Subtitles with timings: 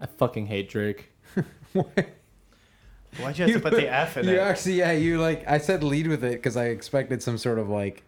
[0.00, 1.10] I fucking hate Drake.
[1.72, 4.38] Why'd you have to put the F in you it?
[4.38, 5.46] actually, yeah, you like.
[5.48, 8.04] I said lead with it because I expected some sort of like.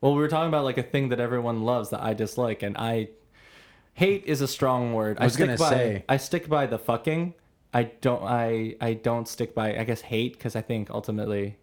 [0.00, 2.76] Well, we were talking about like a thing that everyone loves that I dislike, and
[2.76, 3.08] I
[3.94, 5.18] hate is a strong word.
[5.20, 6.04] I was stick gonna by, say.
[6.08, 7.34] I stick by the fucking.
[7.74, 8.22] I don't.
[8.22, 9.76] I I don't stick by.
[9.76, 11.58] I guess hate because I think ultimately,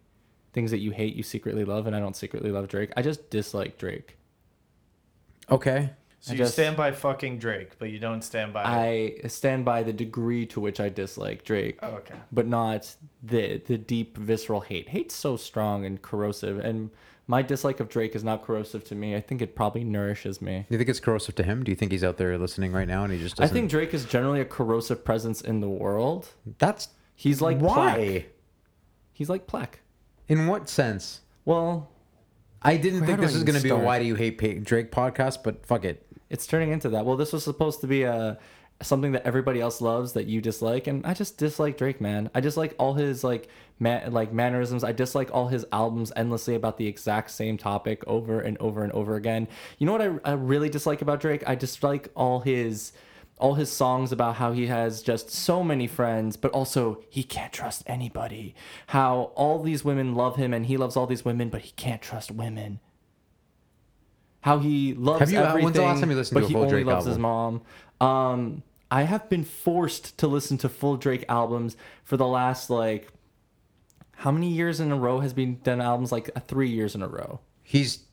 [0.54, 2.91] things that you hate you secretly love, and I don't secretly love Drake.
[2.95, 4.18] I just dislike Drake.
[5.50, 5.91] Okay.
[6.26, 8.64] So I you just- stand by fucking Drake, but you don't stand by.
[8.64, 11.78] I stand by the degree to which I dislike Drake.
[11.84, 12.15] oh, okay.
[12.32, 14.89] but not the the deep visceral hate.
[14.89, 16.89] Hate's so strong and corrosive, and
[17.28, 19.15] my dislike of Drake is not corrosive to me.
[19.15, 20.65] I think it probably nourishes me.
[20.68, 21.64] Do you think it's corrosive to him?
[21.64, 23.56] Do you think he's out there listening right now and he just I doesn't?
[23.56, 26.29] think Drake is generally a corrosive presence in the world.
[26.57, 27.93] that's He's like why.
[27.96, 28.26] plaque.
[29.14, 29.79] He's like plaque.
[30.28, 31.21] In what sense?
[31.46, 31.89] Well,
[32.64, 34.92] I didn't Where think this was going to be a "Why do you hate Drake"
[34.92, 36.02] podcast, but fuck it.
[36.30, 37.06] It's turning into that.
[37.06, 38.38] Well, this was supposed to be a
[38.81, 42.30] something that everybody else loves that you dislike, and I just dislike Drake, man.
[42.36, 43.48] I dislike all his like
[43.80, 44.84] man like mannerisms.
[44.84, 48.92] I dislike all his albums endlessly about the exact same topic over and over and
[48.92, 49.48] over again.
[49.78, 51.44] You know what I, I really dislike about Drake?
[51.48, 52.92] I dislike all his
[53.38, 57.52] all his songs about how he has just so many friends, but also he can't
[57.52, 58.56] trust anybody.
[58.88, 62.02] How all these women love him and he loves all these women, but he can't
[62.02, 62.80] trust women.
[64.46, 66.46] How he loves Have you- uh, everything, when's the last time you listened but to
[66.46, 67.62] a he full only Drake loves his mom.
[68.00, 73.08] Um, I have been forced to listen to full Drake albums for the last like
[74.18, 77.02] how many years in a row has been done albums like uh, three years in
[77.02, 77.40] a row.
[77.64, 78.04] He's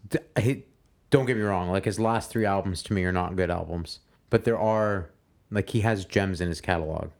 [0.40, 0.64] he,
[1.10, 1.68] don't get me wrong.
[1.68, 3.98] Like his last three albums to me are not good albums,
[4.30, 5.10] but there are
[5.50, 7.10] like he has gems in his catalog.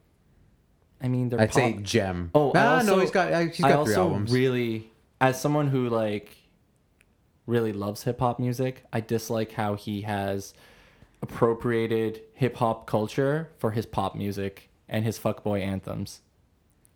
[1.03, 2.31] I mean, they're I'd pop- say gem.
[2.33, 4.31] Oh, I nah, also, no, he's got uh, he's I three also albums.
[4.31, 4.89] really,
[5.21, 6.35] as someone who like
[7.45, 10.53] really loves hip hop music, I dislike how he has
[11.21, 16.21] appropriated hip hop culture for his pop music and his fuckboy anthems.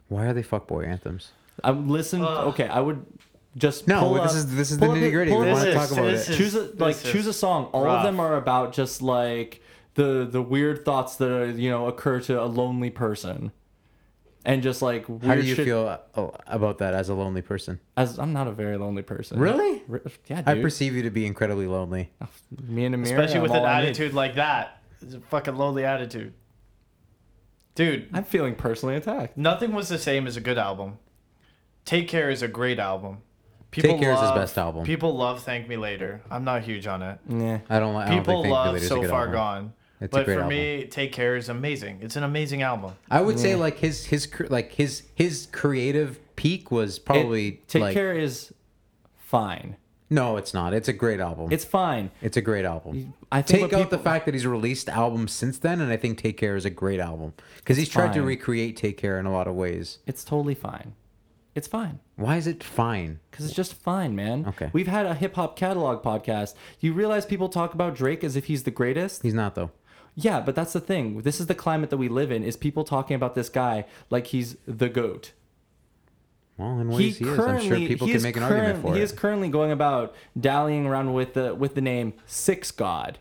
[0.10, 1.32] Why are they fuckboy anthems?
[1.64, 2.22] I would listen.
[2.22, 3.06] Uh, okay, I would
[3.58, 5.32] just No, pull this up- is- this is the nitty-gritty.
[5.32, 6.32] We wanna talk about this it.
[6.32, 7.66] is- choose a like this choose a song.
[7.74, 9.62] All of them are about just like
[9.96, 13.52] the the weird thoughts that are, you know occur to a lonely person,
[14.48, 17.42] and just like weird How do you shit- feel uh, about that as a lonely
[17.44, 17.80] person?
[17.96, 19.38] As I'm not a very lonely person.
[19.40, 19.84] Really?
[19.88, 22.10] Re- Yeah, I perceive you to be incredibly lonely.
[22.68, 23.14] Me and Amir.
[23.14, 24.82] Especially I'm with an attitude like that.
[25.02, 26.34] It's a fucking lonely attitude.
[27.76, 29.38] Dude, I'm feeling personally attacked.
[29.38, 30.98] nothing was the same as a good album.
[31.86, 33.20] Take Care is a great album.
[33.72, 34.84] Take Care is his best album.
[34.86, 36.22] People love Thank Me Later.
[36.32, 37.20] I'm not huge on it.
[37.30, 37.60] Yeah.
[37.70, 38.08] I don't like.
[38.08, 39.34] I don't People think Thank You love Later's So Far album.
[39.34, 39.74] Gone.
[40.00, 40.58] It's a but great for album.
[40.58, 42.00] me, Take Care is amazing.
[42.02, 42.94] It's an amazing album.
[43.10, 47.82] I would say like his his like his his creative peak was probably It- Take
[47.82, 48.54] like care is
[49.18, 49.76] fine.
[50.10, 50.74] no, it's not.
[50.74, 51.52] It's a great album.
[51.52, 52.12] It's fine.
[52.22, 53.14] It's a great album.
[53.32, 55.98] I think Take what out the fact that he's released albums since then, and I
[55.98, 59.26] think Take Care is a great album because he's tried to recreate Take Care in
[59.26, 60.00] a lot of ways.
[60.06, 60.94] It's totally fine.
[61.56, 62.00] It's fine.
[62.18, 63.20] Why is it fine?
[63.32, 64.46] Because it's just fine, man.
[64.48, 64.70] Okay.
[64.74, 66.54] We've had a hip hop catalog podcast.
[66.80, 69.24] Do you realize people talk about Drake as if he's the greatest?
[69.24, 69.72] He's not though.
[70.20, 71.22] Yeah, but that's the thing.
[71.22, 72.44] This is the climate that we live in.
[72.44, 75.32] Is people talking about this guy like he's the goat?
[76.58, 77.40] Well, in ways he, is.
[77.40, 80.88] I'm sure people can make an current- argument for He is currently going about dallying
[80.88, 83.20] around with the with the name Six God.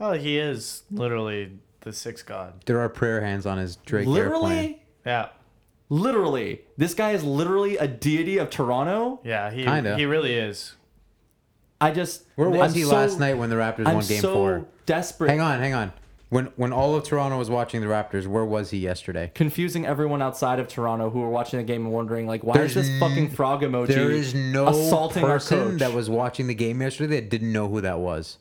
[0.00, 2.62] Oh, he is literally the Six god.
[2.64, 4.14] there are prayer hands on his Drake airplane.
[4.14, 5.28] literally, Yeah.
[5.90, 9.20] literally, this guy is literally a deity of Toronto.
[9.24, 9.96] Yeah, he Kinda.
[9.98, 10.74] he really is.
[11.82, 14.20] I just Where was I'm he so- last night when the Raptors I'm won Game
[14.22, 14.66] so Four?
[14.86, 15.28] desperate.
[15.28, 15.92] Hang on, hang on.
[16.30, 19.30] When when all of Toronto was watching the Raptors, where was he yesterday?
[19.34, 22.76] confusing everyone outside of Toronto who were watching the game and wondering like why There's
[22.76, 25.78] is this fucking frog emoji There is no assaulting our person coach?
[25.80, 28.38] that was watching the game yesterday that didn't know who that was.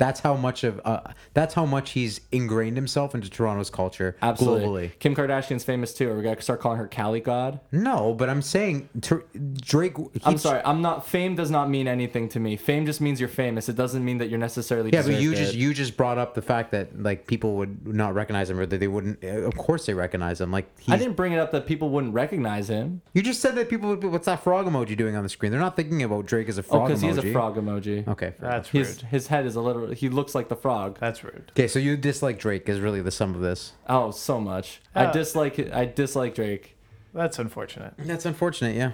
[0.00, 1.00] That's how much of uh,
[1.34, 4.88] that's how much he's ingrained himself into Toronto's culture Absolutely.
[4.88, 4.98] globally.
[4.98, 6.10] Kim Kardashian's famous too.
[6.10, 7.60] Are we gonna start calling her Cali God?
[7.70, 9.24] No, but I'm saying Tur-
[9.60, 9.96] Drake.
[10.24, 10.62] I'm sorry.
[10.64, 11.06] I'm not.
[11.06, 12.56] Fame does not mean anything to me.
[12.56, 13.68] Fame just means you're famous.
[13.68, 14.88] It doesn't mean that you're necessarily.
[14.90, 15.36] Yeah, but you it.
[15.36, 18.64] just you just brought up the fact that like people would not recognize him or
[18.64, 19.22] that they wouldn't.
[19.22, 20.50] uh, Of course, they recognize him.
[20.50, 23.02] Like he's, I didn't bring it up that people wouldn't recognize him.
[23.12, 24.06] You just said that people would be.
[24.06, 25.52] What's that frog emoji doing on the screen?
[25.52, 26.70] They're not thinking about Drake as a frog.
[26.84, 27.22] Oh, frog because emoji.
[27.24, 28.08] he's a frog emoji.
[28.08, 28.32] Okay.
[28.40, 29.00] fair That's His rude.
[29.10, 29.89] his head is a little.
[29.94, 30.98] He looks like the frog.
[31.00, 31.50] That's rude.
[31.52, 33.72] Okay, so you dislike Drake is really the sum of this.
[33.88, 34.80] Oh, so much.
[34.94, 35.58] I Uh, dislike.
[35.72, 36.76] I dislike Drake.
[37.14, 37.94] That's unfortunate.
[37.98, 38.76] That's unfortunate.
[38.76, 38.92] Yeah.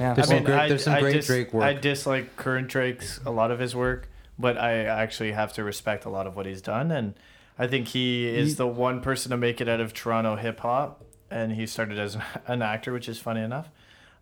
[0.00, 0.14] Yeah.
[0.14, 1.64] There's I some mean, great- there's some great Drake work.
[1.64, 4.08] I dislike current Drake's a lot of his work,
[4.38, 7.14] but I actually have to respect a lot of what he's done, and
[7.58, 10.58] I think he is He- the one person to make it out of Toronto hip
[10.60, 12.16] hop, and he started as
[12.48, 13.68] an actor, which is funny enough.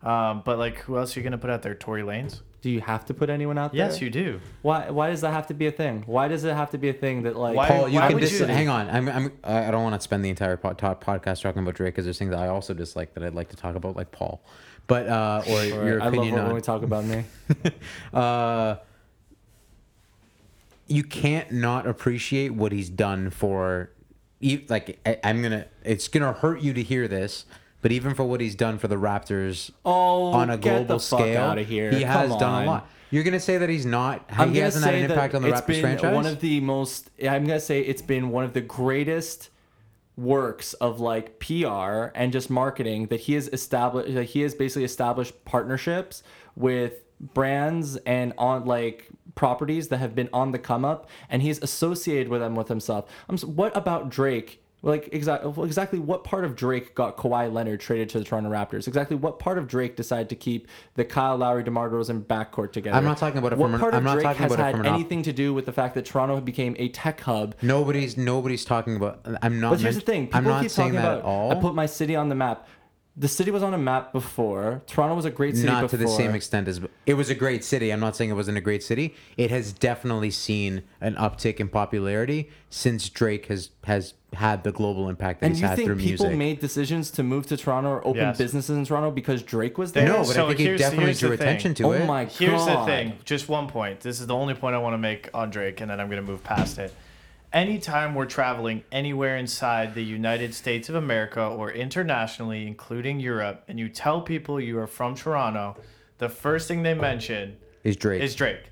[0.03, 1.73] Um, but like, who else are you gonna put out there?
[1.73, 2.41] Tory Lanez.
[2.63, 3.85] Do you have to put anyone out there?
[3.85, 4.39] Yes, you do.
[4.61, 4.89] Why?
[4.89, 6.03] Why does that have to be a thing?
[6.05, 7.57] Why does it have to be a thing that like?
[7.57, 8.89] Why- Paul, you why can would dis- you- hang on.
[8.89, 11.93] I'm, I'm, I don't want to spend the entire pod, talk, podcast talking about Drake
[11.93, 14.41] because there's things that I also dislike that I'd like to talk about, like Paul.
[14.87, 17.25] But uh, or Or- your I love opinion when we talk about me.
[18.13, 18.75] uh,
[20.87, 23.89] you can't not appreciate what he's done for
[24.69, 27.45] like I, i'm gonna it's gonna hurt you to hear this
[27.83, 31.91] but even for what he's done for the raptors Oh, on a global scale here.
[31.91, 34.95] he has done a lot you're gonna say that he's not I'm he hasn't had
[34.95, 37.11] an impact on the it's raptors been franchise One of the most.
[37.21, 39.49] I'm gonna say it's been one of the greatest
[40.17, 44.13] works of like PR and just marketing that he has established.
[44.15, 46.23] That he has basically established partnerships
[46.55, 51.61] with brands and on like properties that have been on the come up, and he's
[51.61, 53.05] associated with them with himself.
[53.29, 53.37] I'm.
[53.39, 54.62] What about Drake?
[54.85, 58.85] Like exactly, exactly what part of Drake got Kawhi Leonard traded to the Toronto Raptors?
[58.85, 62.97] Exactly what part of Drake decided to keep the Kyle Lowry, DeMar DeRozan backcourt together?
[62.97, 64.51] I'm not talking about it what from an- part I'm of not Drake talking has
[64.53, 66.75] about it had from an op- anything to do with the fact that Toronto became
[66.77, 67.55] a tech hub.
[67.61, 70.89] nobody's nobody's talking about i'm not But here's the thing: people i'm not keep saying
[70.93, 71.19] talking that about.
[71.19, 72.67] at all I put my city on the map.
[73.15, 74.81] The city was on a map before.
[74.87, 75.99] Toronto was a great city not before.
[75.99, 77.91] to the same extent as it was a great city.
[77.91, 79.13] I'm not saying it wasn't a great city.
[79.37, 85.09] It has definitely seen an uptick in popularity since Drake has has had the global
[85.09, 86.37] impact that And he's you had think through people music.
[86.39, 88.37] made decisions to move to Toronto or open Yes.
[88.39, 90.05] businesses in Toronto because Drake was there?
[90.05, 92.07] There- no, but So I think he definitely drew attention to oh it.
[92.07, 92.79] my Here's god!
[92.81, 93.13] the thing.
[93.25, 93.99] Just one point.
[93.99, 96.19] This is the only point I want to make on Drake, and then I'm going
[96.19, 96.91] to move past it.
[97.53, 103.79] Anytime we're traveling anywhere inside the United States of America or internationally, including Europe, and
[103.79, 105.77] you tell people you are from Toronto,
[106.17, 108.23] the first thing they mention Is Drake?
[108.23, 108.71] is Drake.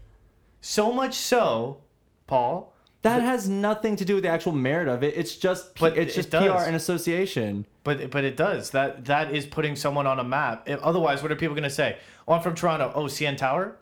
[0.62, 1.78] So much so,
[2.26, 2.74] Paul,
[3.04, 5.14] That has nothing to do with the actual merit of it.
[5.16, 6.44] It's just But it's just does.
[6.44, 7.68] PR and association.
[7.84, 8.72] But but it does.
[8.72, 10.68] That that is putting someone on a map.
[10.70, 11.98] If, otherwise, what are people going to say?
[12.28, 12.92] Oh, I'm from Toronto.
[12.96, 13.78] Oh, CN Tower.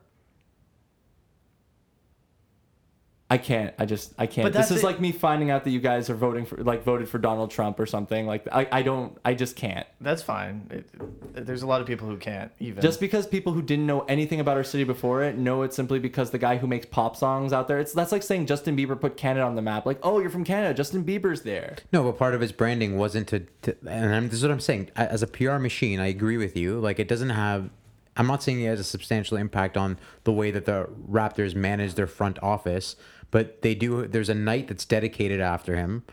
[3.31, 3.75] I can't.
[3.77, 4.45] I just I can't.
[4.45, 4.83] But This is it.
[4.83, 7.79] like me finding out that you guys are voting for like voted for Donald Trump
[7.79, 8.25] or something.
[8.25, 9.85] Like I, I don't I just can't.
[10.01, 10.67] That's fine.
[10.71, 12.81] It, there's a lot of people who can't even.
[12.81, 15.99] Just because people who didn't know anything about our city before it know it simply
[15.99, 17.77] because the guy who makes pop songs out there.
[17.77, 19.85] It's that's like saying Justin Bieber put Canada on the map.
[19.85, 20.73] Like, oh, you're from Canada.
[20.73, 21.75] Justin Bieber's there.
[21.93, 24.59] No, but part of his branding wasn't to, to and I'm, this is what I'm
[24.59, 24.89] saying.
[24.95, 26.79] As a PR machine, I agree with you.
[26.79, 27.69] Like, it doesn't have.
[28.17, 31.93] I'm not saying it has a substantial impact on the way that the Raptors manage
[31.93, 32.97] their front office,
[33.31, 34.07] but they do.
[34.07, 36.03] There's a night that's dedicated after him.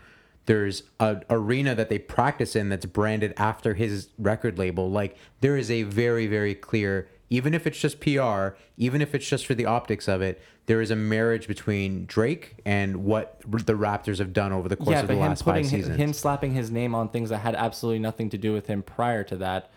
[0.45, 4.89] There's a arena that they practice in that's branded after his record label.
[4.89, 7.09] Like, there is a very, very clear.
[7.29, 10.81] Even if it's just PR, even if it's just for the optics of it, there
[10.81, 15.01] is a marriage between Drake and what the Raptors have done over the course yeah,
[15.01, 15.97] of the last five him, seasons.
[15.97, 19.23] him slapping his name on things that had absolutely nothing to do with him prior
[19.25, 19.71] to that.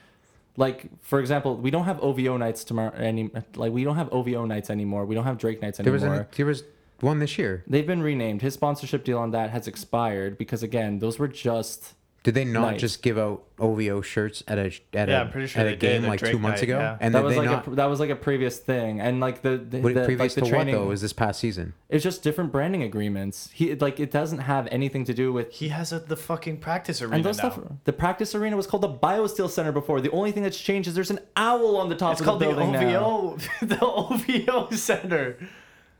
[0.57, 4.45] Like for example, we don't have OVO nights tomorrow any like we don't have OVO
[4.47, 5.07] nights anymore.
[5.07, 6.23] We don't have Drake nights There was anymore.
[6.23, 6.65] an, there was
[7.03, 7.65] one this year.
[7.67, 8.43] They've been renamed.
[8.43, 12.73] His sponsorship deal on that has expired because again, those were just Did they not
[12.73, 12.81] Nice.
[12.83, 15.77] just give out OVO shirts at a at Yeah, a I'm pretty sure at a
[15.77, 16.79] game did, a like two months night, ago?
[16.79, 16.99] yeah.
[17.01, 19.41] And that was they like not a that was like a previous thing, and like
[19.41, 20.75] the, the, what, the previous like the to training.
[20.77, 20.89] what though?
[20.89, 21.73] Was this past season?
[21.89, 23.49] It's just different branding agreements.
[23.55, 27.01] He like it doesn't have anything to do with he has a, the fucking practice
[27.01, 27.51] arena and those now.
[27.53, 27.65] stuff.
[27.85, 30.03] The practice arena was called the BioSteel Center before.
[30.03, 32.41] The only thing that's changed is there's an owl on the top It's of called
[32.41, 33.07] the the building now.
[33.07, 35.39] OVO, the OVO Center.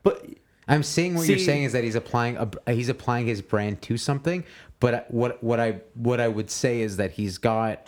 [0.03, 0.27] But
[0.71, 3.97] I'm saying what you're saying is that he's applying a, he's applying his brand to
[3.97, 4.45] something,
[4.79, 7.87] but what what I what I would say is that he's got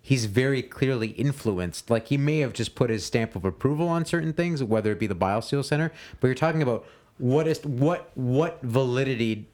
[0.00, 1.90] he's very clearly influenced.
[1.90, 5.00] Like he may have just put his stamp of approval on certain things, whether it
[5.00, 6.86] be the BioSteel Center, but you're talking about
[7.18, 9.48] what is what what validity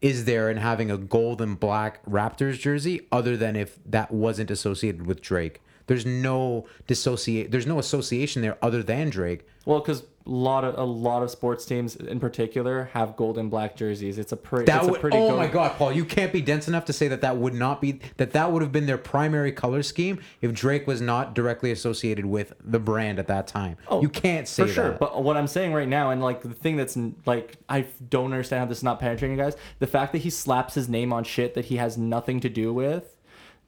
[0.00, 4.50] is there in having a gold and black Raptors jersey other than if that wasn't
[4.50, 5.60] associated with Drake?
[5.88, 7.50] There's no dissociate.
[7.50, 9.46] There's no association there other than Drake.
[9.64, 13.76] well, because lot of a lot of sports teams in particular have gold and black
[13.76, 14.18] jerseys.
[14.18, 14.66] It's a pretty.
[14.66, 14.98] That it's would.
[14.98, 15.92] a pretty Oh go- my God, Paul!
[15.92, 18.62] You can't be dense enough to say that that would not be that that would
[18.62, 23.18] have been their primary color scheme if Drake was not directly associated with the brand
[23.18, 23.76] at that time.
[23.88, 24.90] Oh, you can't say for sure.
[24.90, 24.98] that.
[25.00, 28.60] But what I'm saying right now, and like the thing that's like I don't understand
[28.60, 29.56] how this is not penetrating you guys.
[29.78, 32.72] The fact that he slaps his name on shit that he has nothing to do
[32.72, 33.14] with.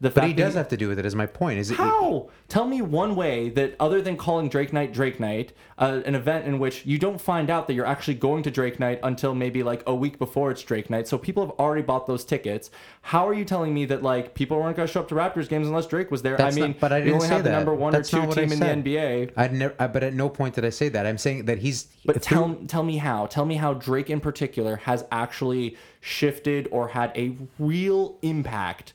[0.02, 1.04] The But fact he that does have to do with it.
[1.04, 1.58] Is my point?
[1.58, 1.76] Is it?
[1.76, 2.30] How?
[2.48, 6.46] Tell me one way that, other than calling Drake Night Drake Night, uh, an event
[6.46, 9.62] in which you don't find out that you're actually going to Drake Night until maybe
[9.62, 11.06] like a week before it's Drake Night.
[11.06, 12.70] So people have already bought those tickets.
[13.02, 15.50] How are you telling me that like people weren't going to show up to Raptors
[15.50, 16.38] games unless Drake was there?
[16.38, 17.56] That's I mean, not- but I didn't only say have the that.
[17.56, 19.32] number one That's or two I team in the NBA.
[19.36, 19.74] I'd never.
[19.78, 21.04] I, but at no point did I say that.
[21.04, 21.88] I'm saying that he's.
[22.06, 23.26] But tell tell me how.
[23.26, 28.94] Tell me how Drake in particular has actually shifted or had a real impact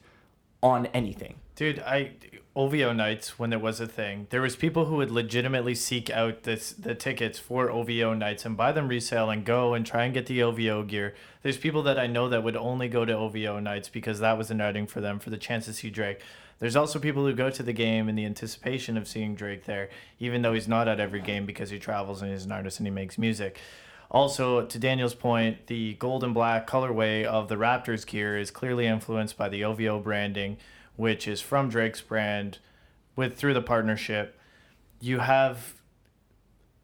[0.66, 1.36] on anything.
[1.56, 2.14] Dude, I
[2.56, 4.26] OVO nights when there was a thing.
[4.32, 8.58] There was people who would legitimately seek out this the tickets for OVO nights and
[8.58, 11.14] buy them resale and go and try and get the OVO gear.
[11.44, 14.50] There's people that I know that would only go to OVO nights because that was
[14.50, 16.22] an outing for them for the chance to see Drake.
[16.58, 19.90] There's also people who go to the game in the anticipation of seeing Drake there,
[20.20, 22.88] even though he's not at every game because he travels and he's an artist and
[22.88, 23.60] he makes music.
[24.12, 28.86] Also, to Daniel's point, the gold and black colorway of the Raptors gear is clearly
[28.86, 30.58] influenced by the OVO branding,
[30.96, 32.60] which is from Drake's brand
[33.16, 34.40] with through the partnership.
[35.02, 35.76] You have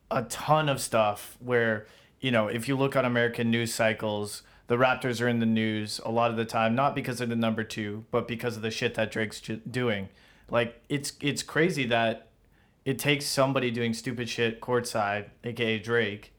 [0.09, 1.87] a ton of stuff where,
[2.19, 5.99] you know, if you look on American news cycles, the Raptors are in the news
[6.05, 8.71] a lot of the time, not because they're the number two, but because of the
[8.71, 10.09] shit that Drake's doing.
[10.49, 12.27] Like it's it's crazy that
[12.83, 16.33] it takes somebody doing stupid shit courtside, aka Drake,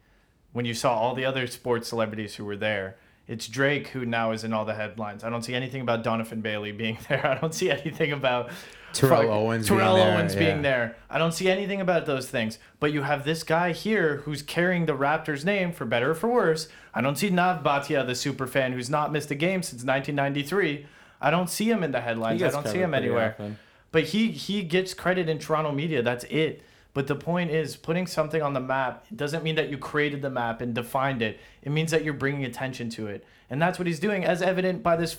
[0.52, 2.97] when you saw all the other sports celebrities who were there.
[3.28, 5.23] It's Drake who now is in all the headlines.
[5.25, 7.25] I don't see anything about Donovan Bailey being there.
[7.26, 8.50] I don't see anything about
[8.92, 10.38] Terrell fuck- Owens being Terrell there, Owens yeah.
[10.40, 10.97] being there.
[11.09, 12.59] I don't see anything about those things.
[12.80, 16.28] But you have this guy here who's carrying the Raptors name for better or for
[16.28, 16.68] worse.
[16.92, 20.87] I don't see Nav Bhatia, the super fan who's not missed a game since 1993.
[21.21, 22.42] I don't see him in the headlines.
[22.42, 23.37] I don't see him anywhere.
[23.38, 23.56] often.
[23.92, 26.02] But he he gets credit in Toronto media.
[26.02, 26.62] That's it.
[26.94, 30.30] But the point is, putting something on the map doesn't mean that you created the
[30.30, 31.40] map and defined it.
[31.62, 34.82] It means that you're bringing attention to it, and that's what he's doing, as evident
[34.82, 35.16] by this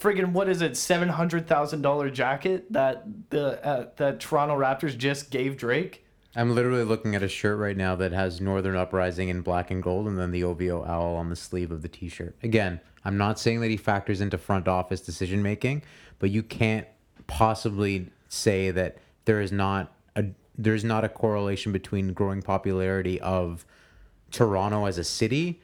[0.00, 5.30] friggin' what is it, seven hundred thousand dollar jacket that the uh, Toronto Raptors just
[5.30, 6.04] gave Drake.
[6.34, 9.82] I'm literally looking at a shirt right now that has Northern Uprising in black and
[9.82, 12.34] gold and then the OVO owl on the sleeve of the t shirt.
[12.42, 15.82] Again, I'm not saying that he factors into front office decision making,
[16.18, 16.86] but you can't
[17.26, 20.24] possibly say that there is not a
[20.62, 23.64] there's not a correlation between growing popularity of
[24.30, 25.60] Toronto as a city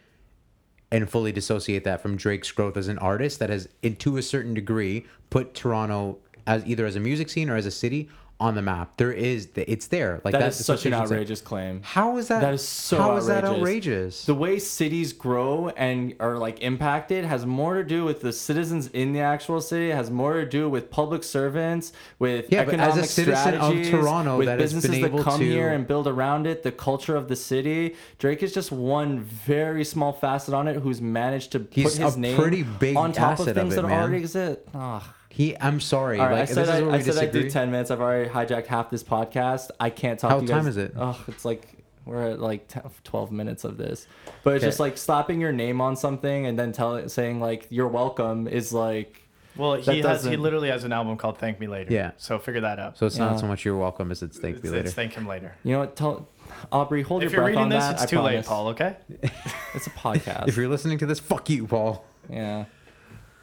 [0.90, 4.54] and fully dissociate that from Drake's growth as an artist that has, to a certain
[4.54, 8.08] degree, put Toronto as either as a music scene or as a city
[8.40, 8.96] on the map.
[8.98, 10.20] There is, it's there.
[10.24, 11.80] Like That that's is such an outrageous claim.
[11.82, 12.40] How is that?
[12.40, 13.58] That is so How is that outrageous.
[13.58, 14.24] outrageous?
[14.26, 18.86] The way cities grow and are like impacted has more to do with the citizens
[18.88, 19.90] in the actual city.
[19.90, 23.90] Has more to do with public servants, with Yeah, but as a economic citizen of
[23.90, 26.62] Toronto with that has businesses been able that come to- here and build around it,
[26.62, 27.96] the culture of the city.
[28.20, 32.16] Drake is just one very small facet on it who's managed to He's put his
[32.16, 34.00] name pretty big on top of asset of things it, that man.
[34.00, 34.60] already exist.
[34.74, 35.02] Ugh.
[35.30, 36.18] He, I'm sorry.
[36.18, 37.70] All right, like, I said this is I, where I we said I'd do ten
[37.70, 37.90] minutes.
[37.90, 39.70] I've already hijacked half this podcast.
[39.78, 40.30] I can't talk.
[40.30, 40.56] How to you guys.
[40.58, 40.94] time is it?
[40.96, 41.66] Oh, it's like
[42.06, 44.06] we're at like 10, 12 minutes of this.
[44.42, 44.68] But it's Okay.
[44.68, 48.48] just like slapping your name on something and then tell it saying like you're welcome
[48.48, 51.92] is like Well, he has he doesn't- literally has an album called Thank Me Later.
[51.92, 52.12] Yeah.
[52.16, 52.96] So figure that out.
[52.96, 53.26] So it's Yeah.
[53.26, 54.84] not so much you're welcome as it's thank it's, you later.
[54.86, 55.54] it's Thank Him Later.
[55.64, 55.96] you know what?
[55.96, 56.26] Tell
[56.72, 57.54] Aubrey hold your breath.
[57.58, 57.76] on that.
[57.76, 58.46] If you're reading on this, it's I too late.
[58.46, 58.68] Paul.
[58.68, 58.96] Okay.
[59.74, 60.48] It's a podcast.
[60.48, 62.06] If you're listening to this, fuck you, Paul.
[62.30, 62.64] yeah.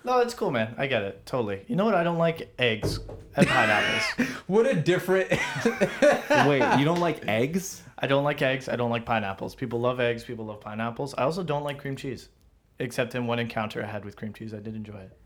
[0.06, 0.76] No, it's cool, man.
[0.78, 1.64] I get it totally.
[1.68, 1.96] You know what?
[1.96, 3.00] I don't like eggs
[3.36, 4.28] and pineapples.
[4.48, 5.32] What a different.
[6.48, 7.82] Wait, you don't like eggs?
[7.98, 8.70] I don't like eggs.
[8.70, 9.56] I don't like pineapples.
[9.56, 10.24] People love eggs.
[10.24, 11.16] People love pineapples.
[11.18, 12.30] I also don't like cream cheese,
[12.78, 14.54] except in one encounter I had with cream cheese.
[14.54, 15.18] I did enjoy it.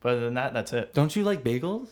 [0.00, 0.94] But other than that, that's it.
[0.94, 1.88] Don't you like bagels?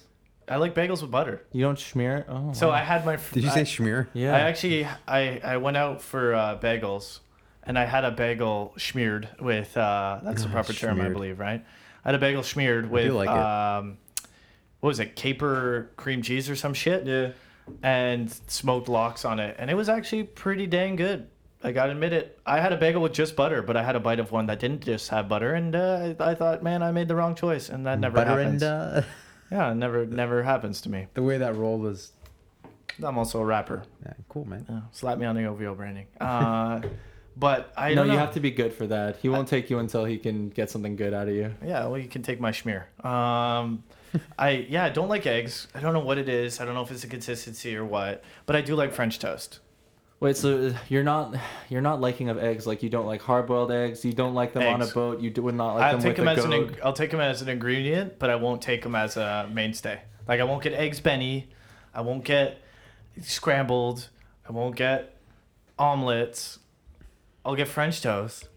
[0.48, 1.44] I like bagels with butter.
[1.52, 2.26] You don't smear it?
[2.28, 2.52] Oh.
[2.54, 2.74] So wow.
[2.74, 3.16] I had my.
[3.32, 4.06] Did you I- say schmear?
[4.14, 4.34] yeah.
[4.34, 7.20] I actually I I went out for uh, bagels,
[7.62, 11.62] and I had a bagel smeared with uh, that's the proper term I believe, right?
[12.04, 13.98] I had a bagel smeared with like um,
[14.80, 17.06] what was it, caper cream cheese or some shit?
[17.06, 17.32] yeah.
[17.82, 21.28] and smoked lox on it, and it was actually pretty dang good.
[21.62, 22.38] I gotta admit it.
[22.46, 24.58] I had a bagel with just butter, but I had a bite of one that
[24.60, 27.68] didn't just have butter, and uh, I I thought, man, I made the wrong choice,
[27.68, 28.62] and that never Butter happens.
[28.62, 29.02] and uh,
[29.52, 31.08] Yeah, it never never happens to me.
[31.14, 32.12] the way that roll was.
[33.02, 33.82] I'm also a rapper.
[34.04, 34.64] Yeah, cool, man.
[34.68, 36.06] Yeah, slap me on the OVO branding.
[36.20, 36.80] Uh,
[37.36, 38.18] but I no, you know.
[38.18, 39.16] have to be good for that.
[39.16, 41.54] He won't take you until he can get something good out of you.
[41.64, 42.84] Yeah, well, you can take my schmear.
[43.04, 43.82] Um,
[44.38, 45.68] I yeah, I don't like eggs.
[45.74, 46.60] I don't know what it is.
[46.60, 49.60] I don't know if it's a consistency or what, but I do like French toast.
[50.20, 51.34] Wait, so you're not
[51.70, 54.04] you're not liking of eggs like you don't like hard boiled eggs.
[54.04, 55.20] You don't like them on a boat.
[55.20, 56.68] You do- would not like I'll them take with them a as an goat.
[56.72, 60.00] ing- I'll take them as an ingredient, but I won't take them as a mainstay.
[60.28, 61.48] Like I won't get eggs Benny,
[61.94, 62.60] I won't get
[63.22, 64.08] scrambled,
[64.48, 65.16] I won't get
[65.78, 66.58] omelets.
[67.44, 68.48] I'll get French toast,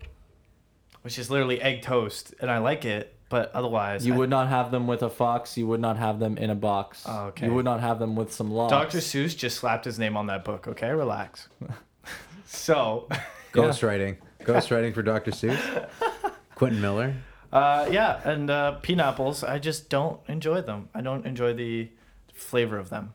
[1.02, 3.16] which is literally egg toast, and I like it.
[3.30, 5.58] But otherwise, You I- would not have them with a fox.
[5.58, 7.04] You would not have them in a box.
[7.08, 7.48] Oh, okay.
[7.48, 8.70] You would not have them with some logs.
[8.72, 9.00] Dr.
[9.00, 10.68] Seuss just slapped his name on that book.
[10.68, 11.48] Okay, relax.
[12.46, 13.08] so,
[13.54, 14.18] Ghostwriting.
[14.42, 15.32] Ghostwriting for Dr.
[15.32, 15.90] Seuss.
[16.56, 17.16] Quentin Miller.
[17.52, 20.90] uh, yeah, and uh, pineapples, I just don't enjoy them.
[20.94, 21.90] I don't enjoy the
[22.36, 23.14] flavor of them.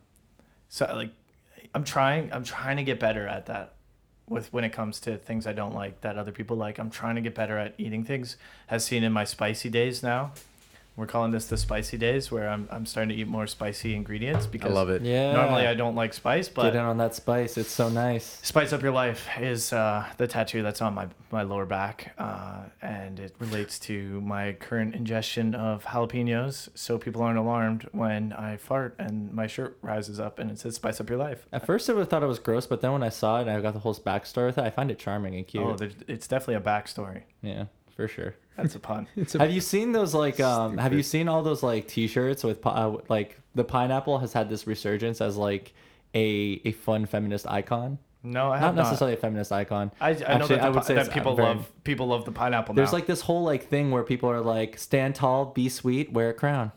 [0.69, 1.13] So, like,
[1.75, 2.33] I'm trying.
[2.33, 3.75] I'm trying to get better at that.
[4.29, 7.15] With when it comes to things I don't like that other people like, I'm trying
[7.15, 8.37] to get better at eating things.
[8.69, 10.33] As seen in my spicy days now,
[10.99, 14.47] We're calling this the spicy days, where I'm I'm starting to eat more spicy ingredients
[14.47, 15.03] because I love it.
[15.03, 15.33] Yeah.
[15.33, 17.57] normally I don't like spice, but Get in on that spice.
[17.57, 18.41] It's so nice.
[18.43, 22.63] Spice Up Your Life is uh, the tattoo that's on my, my lower back, uh,
[22.83, 28.57] and it relates to my current ingestion of jalapenos, so people aren't alarmed when I
[28.57, 31.47] fart and my shirt rises up and it says Spice Up Your Life.
[31.53, 33.43] At first, I would have thought it was gross, but then when I saw it
[33.43, 35.63] and I got the whole backstory with it, I find it charming and cute.
[35.63, 35.77] Oh,
[36.09, 37.23] it's definitely a backstory.
[37.41, 37.67] yeah,
[37.99, 38.37] for sure.
[38.57, 39.09] That's a pun.
[39.17, 42.45] It's a- Have you seen those like um have you seen all those like t-shirts
[42.45, 45.75] with pi- uh, like the pineapple has had this resurgence as like
[46.15, 47.99] a a fun feminist icon?
[48.23, 48.83] No, I Not have not.
[48.85, 49.91] necessarily a feminist icon.
[50.01, 52.31] I, I know Actually, that, I would say that people very- love people love the
[52.33, 52.99] pineapple There's now.
[52.99, 56.35] like this whole like thing where people are like stand tall, be sweet, wear a
[56.35, 56.71] crown.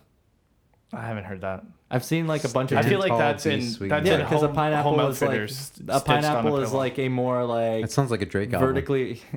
[0.91, 1.63] I haven't heard that.
[1.91, 3.89] I've seen like a bunch of I feel like tall, that's in sweet.
[3.89, 7.09] that's yeah, because a pineapple home is like a stitched on pineapple is like a
[7.09, 8.67] more like it sounds like a Drake album.
[8.69, 9.21] vertically.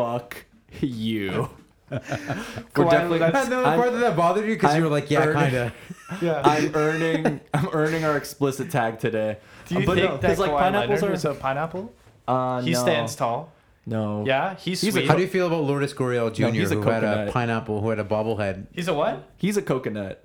[0.00, 0.44] Fuck
[0.80, 1.48] you.
[1.90, 3.18] We're Kawhi, definitely.
[3.18, 5.54] that's- the I'm- part that bothered you because you were I'm like, yeah, earning- kind
[5.56, 5.72] of.
[6.22, 6.42] yeah.
[6.44, 7.40] I'm earning.
[7.54, 9.38] I'm earning our explicit tag today.
[9.66, 11.30] Do you But think no, that 'cause, like pineapples Leonard are.
[11.30, 11.92] a pineapple?
[12.26, 12.78] uh, He no.
[12.82, 13.52] stands tall.
[13.86, 14.22] No.
[14.26, 15.08] Yeah, he's, He's a sweet.
[15.08, 17.32] How do you feel about Lourdes Gurriel Jr., he's a who had a coconut.
[17.32, 18.66] pineapple, who had a bobblehead?
[18.74, 19.30] he's a what?
[19.38, 20.22] He's a coconut.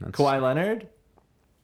[0.00, 0.86] That's- Kawhi Leonard.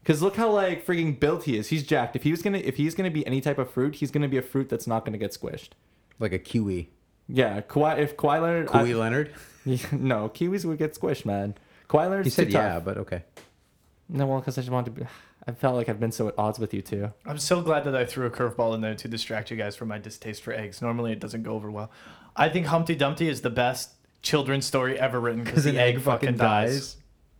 [0.03, 1.69] Because look how like freaking built he is.
[1.69, 2.17] He's jacked.
[2.17, 4.37] If he was gonna, if he's gonna be any type of fruit, he's gonna be
[4.39, 5.71] a fruit that's not gonna get squished.
[6.21, 6.91] Like a kiwi.
[7.29, 7.99] Yeah, Kawhi.
[7.99, 9.33] If Kawhi Leonard, I- Kawhi Leonard?
[9.93, 11.55] no, kiwis would get squished, man.
[11.89, 12.63] Kawhi Leonard's He said too tough.
[12.63, 13.25] yeah, but okay.
[14.09, 15.01] No, well, because I just wanted to.
[15.03, 15.07] Be,
[15.47, 17.13] I felt like I've been so at odds with you too.
[17.25, 19.89] I'm so glad that I threw a curveball in there to distract you guys from
[19.89, 20.83] my distaste for eggs.
[20.83, 21.91] Normally, it doesn't go over well.
[22.37, 23.91] I think Humpty Dumpty is the best
[24.23, 26.97] children's story ever written because the egg, fucking dies.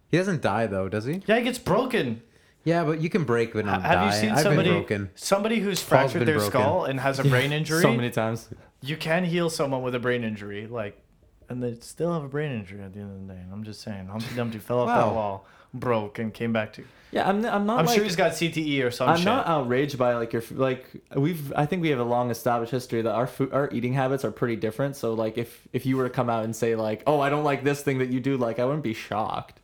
[0.09, 1.21] He doesn't die though, does he?
[1.27, 2.23] Yeah, it gets broken.
[2.65, 4.07] Yeah, but you can break but not Have die.
[4.15, 5.11] you seen I've somebody been broken.
[5.15, 6.51] somebody who's Paul's fractured their broken.
[6.51, 7.83] skull and has a brain injury?
[7.83, 8.49] So many times.
[8.83, 11.01] You can heal someone with a brain injury, like,
[11.49, 13.41] and they still have a brain injury at the end of the day.
[13.41, 16.85] And I'm just saying, Humpty Dumpty fell off that wall, broke, and came back to.
[17.13, 17.45] Yeah, I'm.
[17.45, 17.81] I'm not.
[17.81, 19.25] I'm like, sure he's got CTE or some I'm shit.
[19.25, 22.71] not outraged by like your f- like we've I think we have a long established
[22.71, 24.95] history that our food our eating habits are pretty different.
[24.95, 27.43] So like if if you were to come out and say like oh I don't
[27.43, 29.59] like this thing that you do like I wouldn't be shocked.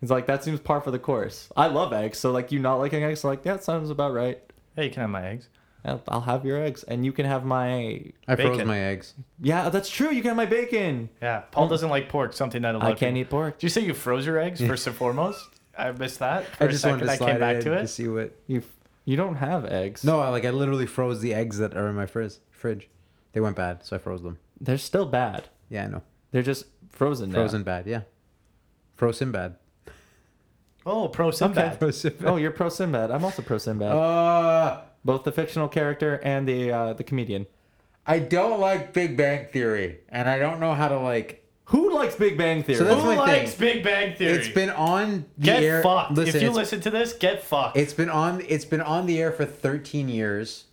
[0.00, 1.48] It's like that seems par for the course.
[1.56, 4.40] I love eggs, so like you not liking eggs, like yeah, that sounds about right.
[4.76, 5.48] Hey, you can have my eggs.
[5.88, 8.66] I'll, I'll have your eggs, and you can have my I froze Bacon.
[8.68, 9.14] my eggs.
[9.40, 10.10] yeah, that's true.
[10.10, 11.08] You can have my bacon.
[11.20, 12.32] Yeah, Paul doesn't like pork.
[12.32, 13.58] Something that a lot I can't eat pork.
[13.58, 15.44] Did you say you froze your eggs first and foremost?
[15.76, 16.46] I missed that.
[16.56, 17.80] For I a just second, wanted to I slide came back in to it.
[17.82, 18.32] to see what.
[18.46, 18.62] You
[19.04, 20.04] you don't have eggs.
[20.04, 22.88] No, I, like I literally froze the eggs that are in my frizz, fridge.
[23.32, 24.38] They went bad, so I froze them.
[24.60, 25.48] they're still bad.
[25.70, 26.02] Yeah, I know.
[26.30, 27.30] They're just frozen.
[27.30, 27.36] now.
[27.36, 28.02] Frozen bad, yeah.
[28.96, 29.56] Frozen bad.
[30.86, 31.78] Oh, pro Sinbad.
[31.78, 33.10] Frozen Oh, you're pro Sinbad.
[33.10, 33.92] I'm also pro Sinbad.
[33.92, 37.46] Uh, Both the fictional character and the uh, the comedian.
[38.06, 41.44] I don't like Big Bang Theory, and I don't know how to like.
[41.66, 42.78] Who likes Big Bang Theory?
[42.78, 43.40] So that's Who my thing.
[43.40, 44.32] likes Big Bang Theory?
[44.38, 45.82] It's been on the get air.
[45.82, 46.12] fucked.
[46.12, 47.76] Listen, if you it's, listen to this, get fucked.
[47.76, 48.42] it's been on.
[48.48, 50.64] It's been on the air for 13 years.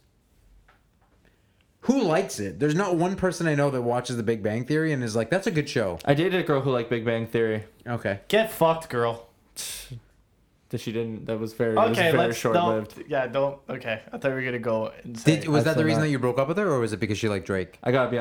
[1.81, 2.59] Who likes it?
[2.59, 5.29] There's not one person I know that watches The Big Bang Theory and is like,
[5.29, 7.65] "That's a good show." I dated a girl who liked Big Bang Theory.
[7.85, 8.21] Okay.
[8.29, 9.27] get fucked, girl.
[10.69, 11.25] That she didn't.
[11.25, 11.75] That was very.
[11.75, 12.95] that was very let's short lived.
[12.95, 13.09] don't.
[13.09, 13.59] Yeah, don't.
[13.69, 15.37] Okay, I thought we were gonna go and say.
[15.41, 16.05] Did, was that the reason not.
[16.05, 17.77] that you broke up with her, or was it because she liked Drake?
[17.83, 18.17] I gotta be.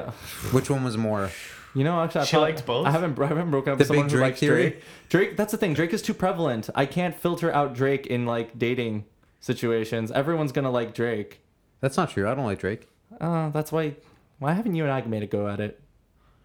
[0.50, 1.30] Which one was more?
[1.74, 2.86] You know, actually, I She probably- liked both?
[2.86, 3.18] I haven't.
[3.18, 4.62] I haven't broken up The with someone big who Drake likes theory?
[4.70, 4.82] Drake.
[5.08, 5.36] Drake.
[5.38, 5.72] That's the thing.
[5.74, 6.68] Drake is too prevalent.
[6.74, 9.06] I can't filter out Drake in like dating
[9.40, 10.12] situations.
[10.12, 11.40] Everyone's gonna like Drake.
[11.80, 12.28] That's not true.
[12.28, 12.88] I don't like Drake.
[13.20, 13.96] Uh, that's why.
[14.38, 15.80] Why haven't you and I made a go at it?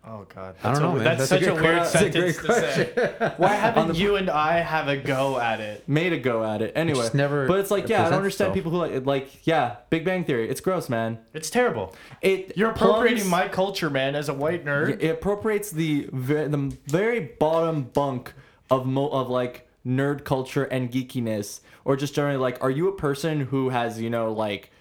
[0.07, 1.03] Oh God, I don't That's a- know, man.
[1.03, 3.33] That's, That's such a, good weird que- that's a sentence to say.
[3.37, 5.87] Why haven't you and I have a go at it?
[5.89, 6.99] Made a go at it anyway.
[7.01, 8.53] just never but it's like, yeah, I don't understand itself.
[8.55, 10.49] people who like like yeah, Big Bang Theory.
[10.49, 11.19] It's gross, man.
[11.33, 11.93] It's terrible.
[12.21, 15.01] It You're appropriating plumbs- my culture, man, as a white nerd.
[15.03, 18.33] It appropriates the the very bottom bunk
[18.71, 22.95] of mo- of like nerd culture and geekiness, or just generally like, are you a
[22.95, 24.71] person who has you know like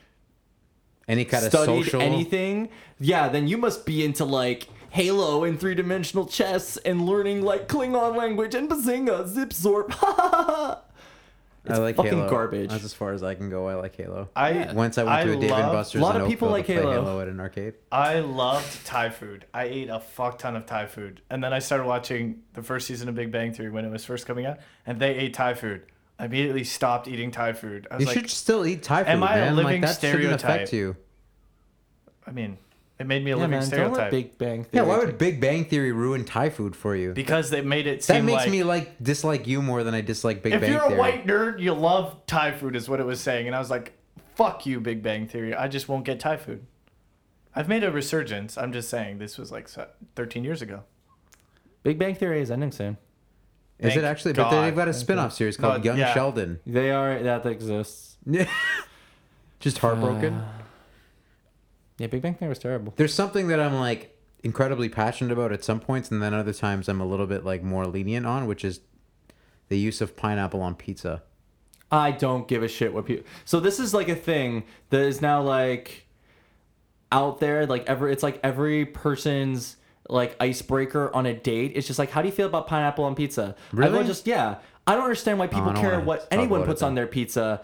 [1.08, 2.00] Any kind of social.
[2.00, 2.68] anything?
[3.00, 7.68] Yeah, then you must be into like Halo and three dimensional chess and learning like
[7.68, 9.94] Klingon language and Bazinga, Zip Zorp.
[11.70, 12.30] I like fucking Halo.
[12.30, 12.70] garbage.
[12.70, 13.68] That's as far as I can go.
[13.68, 14.30] I like Halo.
[14.34, 16.28] I Once I went I to a Dave love- and Buster's A lot in of
[16.28, 17.04] people Oakville like to play Halo.
[17.04, 17.74] Halo at an arcade.
[17.92, 19.44] I loved Thai food.
[19.52, 22.86] I ate a fuck ton of Thai food, and then I started watching the first
[22.86, 25.52] season of Big Bang Theory when it was first coming out, and they ate Thai
[25.54, 25.82] food.
[26.18, 27.86] I immediately stopped eating Thai food.
[27.90, 29.56] I was You like, should still eat Thai food, Am I a man.
[29.56, 30.42] living like that shouldn't stereotype?
[30.62, 30.96] affect you.
[32.26, 32.56] I mean,
[32.98, 34.68] it made me a yeah, living man, don't stereotype let Big Bang Theory.
[34.72, 34.98] Yeah, Theory.
[34.98, 37.12] why would Big Bang Theory ruin Thai food for you?
[37.12, 40.00] because they made it That seem makes like me like dislike you more than I
[40.00, 40.72] dislike Big Bang Theory.
[40.74, 40.94] if you're Theory.
[40.94, 43.70] a white nerd, you love Thai food, is what it was saying, and I was
[43.70, 43.92] like,
[44.34, 45.54] fuck you, Big Bang Theory.
[45.54, 46.66] I just won't get Thai food.
[47.54, 48.56] I've made a resurgence.
[48.58, 49.68] I'm just saying this was like
[50.14, 50.84] 13 years ago.
[51.82, 52.98] Big Bang Theory is ending soon.
[53.78, 54.32] Is it actually?
[54.32, 56.12] But they've got a spin-off series called But, Young yeah.
[56.12, 56.58] Sheldon.
[56.66, 58.16] They are that exists.
[59.60, 60.34] Just heartbroken.
[60.57, 60.57] Uh,
[61.98, 62.94] yeah, Big Bang Theory was terrible.
[62.96, 66.88] There's something that I'm like incredibly passionate about at some points, and then other times
[66.88, 68.80] I'm a little bit like more lenient on, which is
[69.68, 71.22] the use of pineapple on pizza.
[71.90, 73.24] I don't give a shit what people.
[73.44, 76.06] So this is like a thing that is now like
[77.10, 77.66] out there.
[77.66, 79.76] Like every, it's like every person's
[80.08, 81.72] like icebreaker on a date.
[81.74, 83.56] It's just like, how do you feel about pineapple on pizza?
[83.72, 83.86] Really?
[83.86, 84.56] Everyone just yeah.
[84.86, 87.62] I don't understand why people I don't care what anyone puts on their pizza.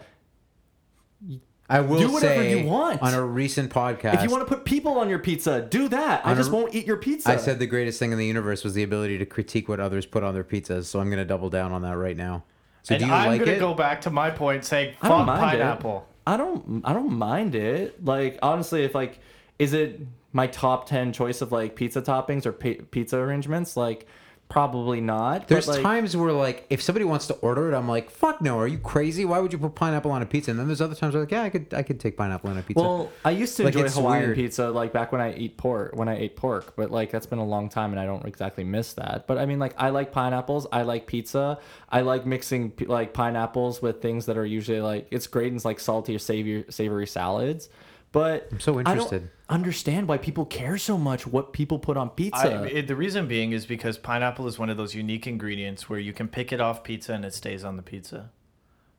[1.67, 3.01] I will Do whatever say you want.
[3.01, 4.15] on a recent podcast.
[4.15, 6.23] If you want to put people on your pizza, do that.
[6.25, 7.29] I On a- just won't eat your pizza.
[7.31, 10.05] I said the greatest thing in the universe was the ability to critique what others
[10.05, 12.43] put on their pizzas, so I'm going to double down on that right now.
[12.83, 13.59] So and do you I'm like gonna it?
[13.59, 15.61] go back to my point saying I don't fuck mind it.
[15.63, 16.07] pineapple.
[16.27, 18.05] I don't I don't mind it.
[18.05, 19.17] Like honestly, if like
[19.57, 20.01] is it
[20.33, 23.75] my top 10 choice of like pizza toppings or pi- pizza arrangements?
[23.75, 24.05] Like
[24.49, 25.47] probably not.
[25.47, 28.59] There's like, times where like if somebody wants to order it, I'm like, fuck no,
[28.59, 29.25] are you crazy?
[29.25, 30.51] Why would you put pineapple on a pizza?
[30.51, 32.57] And then there's other times where like, yeah, I could I could take pineapple on
[32.57, 32.81] a pizza.
[32.81, 34.35] Well, I used to Like, enjoy Hawaiian weird.
[34.35, 37.39] pizza like back when I eat pork, when I ate pork, but like that's been
[37.39, 39.27] a long time and I don't exactly miss that.
[39.27, 41.59] But I mean like I like pineapples, I like pizza.
[41.89, 45.79] I like mixing like pineapples with things that are usually like it's great in like
[45.79, 47.69] salty or savory savory salads.
[48.11, 49.29] But I'm so I don't interested.
[49.49, 52.63] understand why people care so much what people put on I, pizza.
[52.77, 56.13] it, the reason being is because pineapple is one of those unique ingredients where you
[56.13, 58.29] can pick it off pizza and it stays on the pizza.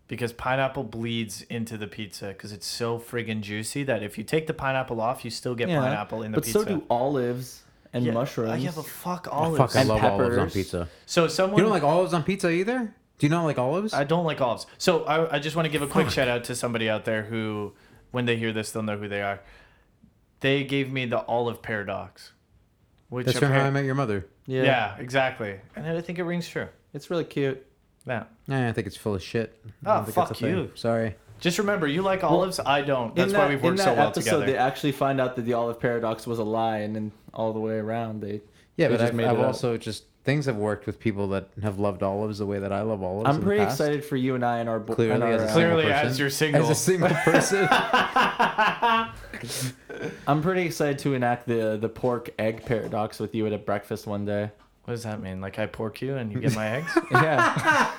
[0.08, 4.46] Because pineapple bleeds into the pizza because it's so friggin' juicy that if you take
[4.46, 6.60] the pineapple off, you still get Yeah, pineapple in the but pizza.
[6.60, 8.52] so do olives and yeah, mushrooms.
[8.52, 9.58] uh, Yeah, but fuck Oh, olives.
[9.58, 10.88] fuck, I and love olives on pizza.
[11.06, 12.94] so someone You don't like olives on pizza either?
[13.18, 13.94] Do you not like olives?
[13.94, 14.66] I don't like olives.
[14.78, 17.22] So I, I just want to give a quick shout out to somebody out there
[17.22, 17.72] who,
[18.10, 19.40] when they hear this, they'll know who they are.
[20.40, 22.32] They gave me the olive paradox.
[23.08, 24.26] Which That's from How I Met Your Mother.
[24.46, 24.62] yeah.
[24.64, 24.96] yeah.
[24.98, 25.60] exactly.
[25.76, 26.68] And I think it rings true.
[26.92, 27.64] it's really cute.
[28.06, 28.24] Yeah.
[28.48, 29.58] Nah, I think it's full of shit.
[29.64, 30.50] I Oh, don't ah, think it's fuck a thing.
[30.56, 30.70] you.
[30.74, 31.14] Sorry.
[31.38, 32.58] Just remember, you like olives.
[32.58, 33.14] I don't.
[33.14, 34.46] That's in why we've in worked that so well episode, together.
[34.46, 37.60] they actually find out that the olive paradox was a lie, and then all the
[37.60, 38.40] way around, they
[38.76, 39.46] Yeah, They but just I've, made I've it up.
[39.48, 42.82] also just things have worked with people that have loved olives the way that I
[42.82, 43.28] love olives.
[43.28, 43.80] I'm in the pretty past.
[43.80, 45.76] excited for you and I and our bo- Clearly, and our, as a uh, single
[45.76, 46.06] Clearly, person.
[46.08, 46.62] as you're single.
[46.62, 47.68] As a single person.
[50.26, 54.06] I'm pretty excited to enact the the pork egg paradox with you at a breakfast
[54.06, 54.50] one day.
[54.84, 55.40] what does that mean?
[55.40, 56.98] Like I pork you and you get my eggs?
[57.10, 57.92] Yeah.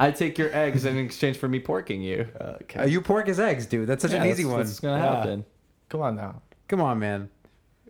[0.00, 2.26] I take your eggs in exchange for me porking you.
[2.62, 2.80] okay.
[2.80, 3.88] Uh, you pork his eggs, dude.
[3.88, 4.58] That's such Yeah, an easy that's one.
[4.58, 5.16] What's gonna Yeah.
[5.16, 5.44] happen?
[5.88, 6.42] Come on now.
[6.66, 7.28] Come on, man.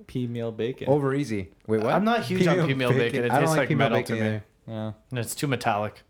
[0.07, 0.89] Pea meal bacon.
[0.89, 1.51] Over easy.
[1.67, 1.93] Wait, what?
[1.95, 3.25] I'm not huge on pea meal bacon.
[3.25, 4.29] It I don't tastes like pea meal metal bacon to me.
[4.29, 4.45] either.
[4.67, 4.93] Yeah.
[5.11, 6.03] And it's too metallic.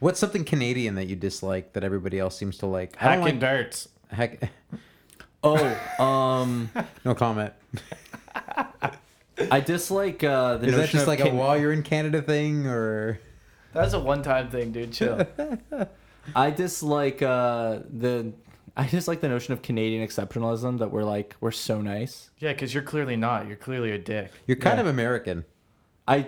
[0.00, 2.96] What's something Canadian that you dislike that everybody else seems to like?
[3.00, 3.88] I Hack don't and darts.
[4.10, 4.50] Heck,
[5.42, 6.70] Oh, um,
[7.04, 7.52] no comment.
[9.50, 11.82] I dislike uh, the Is that notion just of like a Can- while you're in
[11.82, 13.18] Canada thing, or
[13.72, 14.92] That's a one-time thing, dude.
[14.92, 15.26] Chill.
[16.36, 18.32] I dislike uh, the.
[18.76, 22.30] I just like the notion of Canadian exceptionalism that we're like we're so nice.
[22.38, 23.46] yeah, because you're clearly not.
[23.46, 24.30] You're clearly a dick.
[24.46, 24.82] you're kind Yeah.
[24.82, 25.44] of American?
[26.08, 26.26] I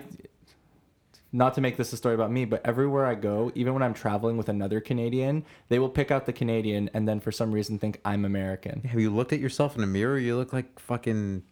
[1.33, 3.93] not to make this a story about me, but everywhere I go, even when I'm
[3.93, 7.77] traveling with another Canadian, they will pick out the Canadian and then for some reason
[7.77, 8.81] think I'm American.
[8.83, 10.17] Have you looked at yourself in a mirror?
[10.17, 11.43] You look like fucking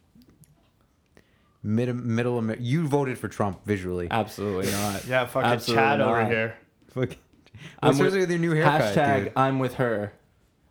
[1.62, 4.08] mid middle Amer- You voted for Trump visually.
[4.10, 5.06] Absolutely not.
[5.08, 6.32] Yeah, fucking Absolutely Chad over not.
[6.32, 6.58] here.
[6.94, 7.18] Fucking.
[7.84, 8.82] I'm with- with your new haircut?
[8.96, 9.34] Hashtag dude?
[9.36, 10.14] I'm with her.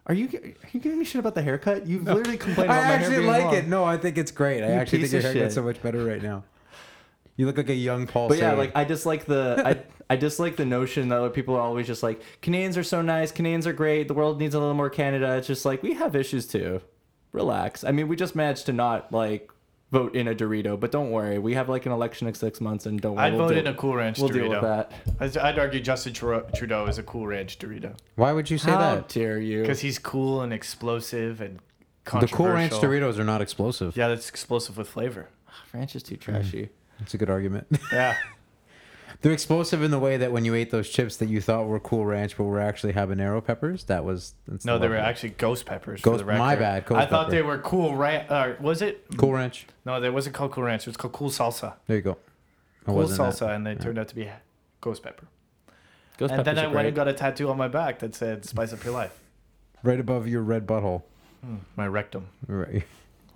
[0.07, 1.87] Are you are you giving me shit about the haircut?
[1.87, 3.55] You've literally complained I about my hair I actually being like long.
[3.55, 3.69] it.
[3.69, 4.62] No, I think it's great.
[4.62, 6.45] I You actually think your haircut's so much better right now.
[7.37, 8.29] You look like a young Paul.
[8.29, 11.87] But yeah, like I dislike the I I dislike the notion that people are always
[11.87, 14.90] just like Canadians are so nice, Canadians are great, the world needs a little more
[14.90, 15.37] Canada.
[15.37, 16.83] It's just like we have issues too.
[17.33, 17.83] Relax.
[17.83, 19.51] I mean, we just managed to not like
[19.95, 22.85] vote in a Dorito, but don't worry, we have like an election in six months,
[22.87, 24.33] and don't worry, I'd we'll vote deal- in a Cool Ranch We'll Dorito.
[24.35, 24.93] deal with that.
[25.21, 28.79] I'd, I'd argue Justin Trudeau is a Cool Ranch Dorito why would you say How
[28.97, 29.09] that?
[29.09, 29.63] dare you?
[29.63, 31.61] because he's cool and explosive and
[32.05, 32.37] controversial.
[32.37, 32.81] The controversial.
[32.81, 33.97] Cool Ranch Doritos are not explosive.
[33.97, 35.29] Yeah, that's explosive with flavor.
[35.49, 36.65] Ah, Ranch is too trashy.
[36.65, 36.71] Hmm.
[36.99, 37.67] That's a good argument.
[37.93, 38.15] Yeah.
[39.25, 41.81] They're explosive in the way that when you ate those chips that you thought were
[41.81, 43.85] Cool Ranch, but were actually habanero peppers.
[43.85, 46.01] That was that's No, the they were actually ghost peppers.
[46.03, 46.39] for Ghost- the record.
[46.41, 47.31] my bad, ghost I thought pepper.
[47.37, 48.31] they were cool ranch.
[48.31, 49.03] Uh, was it?
[49.17, 49.67] Cool Ranch.
[49.87, 50.83] No, they wasn't called Cool Ranch.
[50.83, 51.73] It was called Cool Salsa.
[51.87, 52.11] There you go.
[52.13, 52.19] It
[52.85, 53.51] Cool Salsa, that.
[53.53, 54.29] and they turned out to be
[54.83, 55.27] ghost pepper.
[56.19, 58.75] Ghost and then I went and got a tattoo on my back that said "Spice
[58.75, 59.19] up your life."
[59.83, 61.03] right above your red butthole.
[61.77, 62.27] My rectum.
[62.47, 62.85] Right.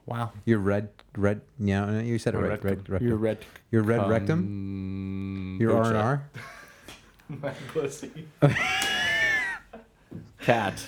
[0.09, 1.43] Wow, Your red, red.
[1.59, 2.51] Yeah, no, you said it My right.
[2.53, 2.69] rectum.
[2.71, 3.09] Red, rectum.
[3.09, 3.39] your red,
[3.71, 5.59] Your red um, rectum.
[5.61, 6.31] Your R and R.
[7.29, 8.11] My pussy.
[10.41, 10.83] cat.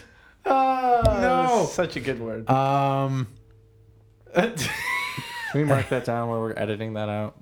[0.47, 1.67] Oh, No.
[1.71, 2.49] such a good word.
[2.49, 3.27] Um.
[4.35, 4.55] Can
[5.55, 7.37] we mark that down where we're editing that out?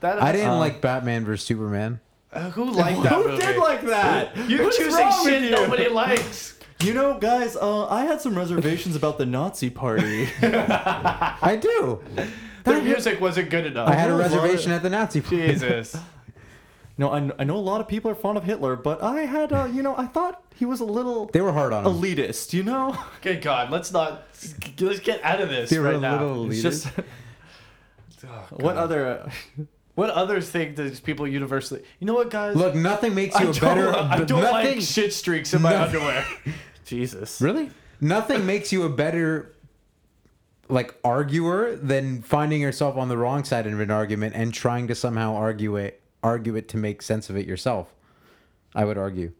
[0.00, 2.00] That, I didn't Uh, like Batman versus Superman.
[2.32, 3.42] Uh, who liked that Who movie?
[3.42, 4.36] did like that?
[4.48, 5.50] You're What's choosing shit you?
[5.50, 6.57] nobody likes.
[6.82, 10.28] You know, guys, uh, I had some reservations about the Nazi party.
[10.42, 12.00] I do.
[12.64, 13.88] The music wasn't good enough.
[13.88, 15.20] I had a know a lot of- reservation at the Nazi.
[15.20, 15.48] party.
[15.48, 15.96] Jesus.
[16.98, 19.52] no, I, I know a lot of people are fond of Hitler, but I had,
[19.52, 21.92] uh, you know, I thought he was a little They were hard on him.
[21.94, 22.96] elitist, you know?
[23.22, 24.22] Good God, let's not.
[24.80, 26.12] Let's get out of this They were right a now.
[26.24, 26.94] little It's elitist.
[28.20, 29.30] just what other
[29.96, 31.82] What other thing does people universally?
[31.98, 32.54] You know what, guys?
[32.54, 33.96] Look, nothing makes I you a don't, better.
[33.96, 35.82] I don't nothing, like shit streaks in my No.
[35.82, 36.24] underwear.
[36.88, 37.40] Jesus.
[37.40, 37.70] Really?
[38.00, 39.54] Nothing makes you a better
[40.68, 44.94] like arguer than finding yourself on the wrong side of an argument and trying to
[44.94, 47.94] somehow argue it argue it to make sense of it yourself.
[48.74, 49.32] I would argue.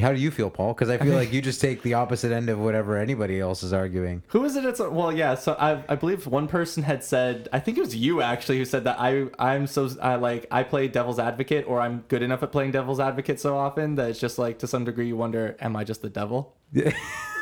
[0.00, 0.74] How do you feel, Paul?
[0.74, 3.72] Because I feel like you just take the opposite end of whatever anybody else is
[3.72, 4.22] arguing.
[4.28, 4.64] Who is it?
[4.64, 5.34] It's well, yeah.
[5.34, 8.64] So I, I believe one person had said, I think it was you actually, who
[8.64, 12.42] said that I, I'm so, I like, I play devil's advocate, or I'm good enough
[12.42, 15.56] at playing devil's advocate so often that it's just like to some degree you wonder,
[15.60, 16.56] am I just the devil?
[16.72, 16.92] Yeah,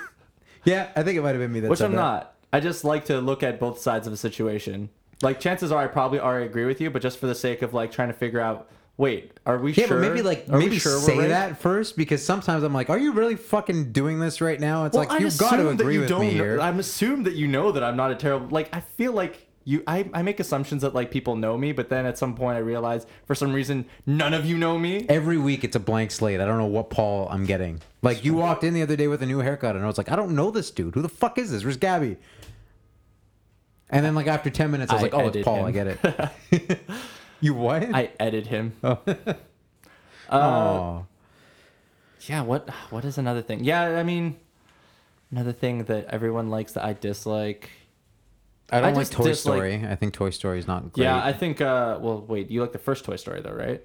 [0.64, 0.90] yeah.
[0.96, 1.96] I think it might have been me that Which I'm that.
[1.96, 2.34] not.
[2.52, 4.90] I just like to look at both sides of a situation.
[5.22, 7.74] Like chances are I probably already agree with you, but just for the sake of
[7.74, 8.68] like trying to figure out,
[9.00, 9.98] wait, are we Yeah, sure?
[10.00, 11.28] but maybe like Are maybe sure say right?
[11.28, 14.84] that first because sometimes I'm like, are you really fucking doing this right now?
[14.84, 16.60] It's Well, like you've got to agree you with don't me here.
[16.60, 18.48] I'm assumed that you know that I'm not a terrible.
[18.50, 19.82] Like I feel like you.
[19.86, 22.60] I, I make assumptions that like people know me, but then at some point I
[22.60, 25.06] realize for some reason none of you know me.
[25.08, 26.38] Every week it's a blank slate.
[26.40, 27.80] I don't know what Paul I'm getting.
[28.02, 30.10] Like you walked in the other day with a new haircut and I was like,
[30.12, 30.94] I don't know this dude.
[30.94, 31.64] Who the fuck is this?
[31.64, 32.18] Where's Gabby?
[33.88, 35.64] And then like after ten minutes I was I like, oh, it's Paul.
[35.64, 35.64] him.
[35.66, 36.80] I get it.
[37.40, 37.82] you what?
[37.94, 38.72] I edit him.
[38.82, 38.98] oh.
[40.28, 41.02] Uh,
[42.28, 42.42] yeah.
[42.42, 43.64] What What is another thing?
[43.64, 43.98] Yeah.
[43.98, 44.36] I mean,
[45.30, 47.70] another thing that everyone likes that I dislike.
[48.72, 49.84] I don't I like Toy dislike- Story.
[49.88, 51.04] I think Toy Story is not great.
[51.04, 51.24] Yeah.
[51.24, 51.60] I think.
[51.60, 52.50] uh Well, wait.
[52.50, 53.82] You like the first Toy Story though, right?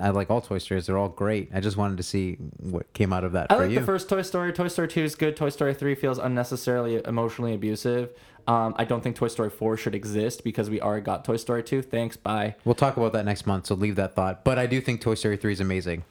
[0.00, 0.86] I like all Toy Stories.
[0.86, 1.50] They're all great.
[1.54, 3.80] I just wanted to see what came out of that I like you.
[3.80, 4.52] the first Toy Story.
[4.52, 5.34] Toy Story 2 is good.
[5.34, 8.10] Toy Story 3 feels unnecessarily emotionally abusive.
[8.48, 11.62] Um, I don't think Toy Story 4 should exist because we already got Toy Story
[11.62, 11.82] 2.
[11.82, 12.16] Thanks.
[12.16, 12.56] Bye.
[12.64, 14.44] We'll talk about that next month, so leave that thought.
[14.44, 16.04] But I do think Toy Story 3 is amazing.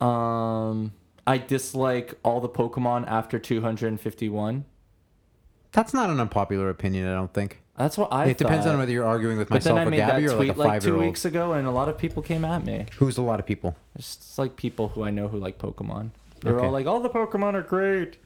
[0.00, 0.92] Um,
[1.26, 4.64] I dislike all the Pokemon after 251.
[5.72, 7.60] That's not an unpopular opinion, I don't think.
[7.76, 10.30] That's what I it depends on whether you're arguing with But myself or Gabby or
[10.30, 12.86] like a tweet like, two weeks ago, and a lot of people came at me.
[12.96, 13.76] Who's a lot of people?
[13.96, 16.10] It's just like people who I know who like Pokemon.
[16.40, 16.66] They were Okay.
[16.68, 18.16] all like, "All the Pokemon are great.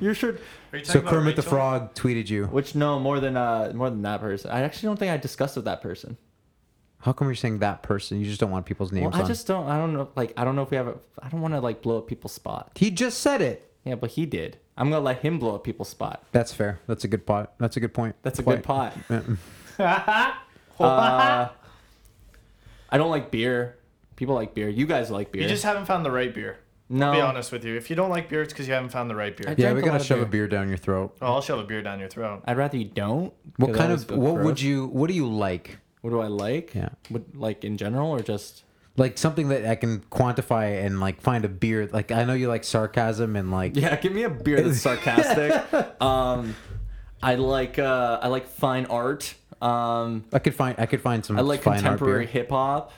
[0.00, 0.40] You should."
[0.72, 2.46] You So talking about Kermit the Frog tweeted you.
[2.46, 4.50] Which no, more than uh, more than that person.
[4.50, 6.16] I actually don't think I discussed with that person.
[7.00, 8.18] How come you're saying that person?
[8.18, 9.26] You just don't want people's names Well, I on.
[9.28, 9.66] just don't.
[9.68, 10.08] I don't know.
[10.16, 10.94] Like, I don't know if we have a.
[11.22, 12.72] I don't want to like blow up people's spot.
[12.74, 13.72] He just said it.
[13.84, 14.58] Yeah, but he did.
[14.76, 16.24] I'm gonna let him blow up people's spot.
[16.32, 16.80] That's fair.
[16.86, 17.54] That's a good pot.
[17.58, 18.16] That's a good point.
[18.22, 18.58] That's a Point.
[18.58, 18.94] good pot.
[20.80, 21.48] Uh,
[22.88, 23.76] I don't like beer.
[24.14, 24.68] People like beer.
[24.68, 25.42] You guys like beer.
[25.42, 26.58] You just haven't found the right beer.
[26.88, 27.06] No.
[27.08, 27.76] I'll be honest with you.
[27.76, 29.46] If you don't like beer, it's because you haven't found the right beer.
[29.48, 30.46] I- Yeah, drank we a gotta lot of shove a beer.
[30.46, 31.16] beer down your throat.
[31.22, 32.42] oh, I'll shove a beer down your throat.
[32.46, 33.32] I'd rather you don't.
[33.56, 34.62] What 'cause I kind always of feel what would gross.
[34.62, 35.78] you what do you like?
[36.00, 36.74] What do I like?
[36.74, 36.90] Yeah.
[37.10, 38.64] Would like in general or just?
[38.96, 41.88] Like something that I can quantify and like find a beer.
[41.92, 45.52] Like I know you like sarcasm and like Yeah, give me a beer that's sarcastic.
[46.02, 46.56] um,
[47.22, 49.34] I like uh, I like fine art.
[49.62, 52.32] Um, I could find I could find some I like fine art contemporary beer.
[52.32, 52.92] hip hop.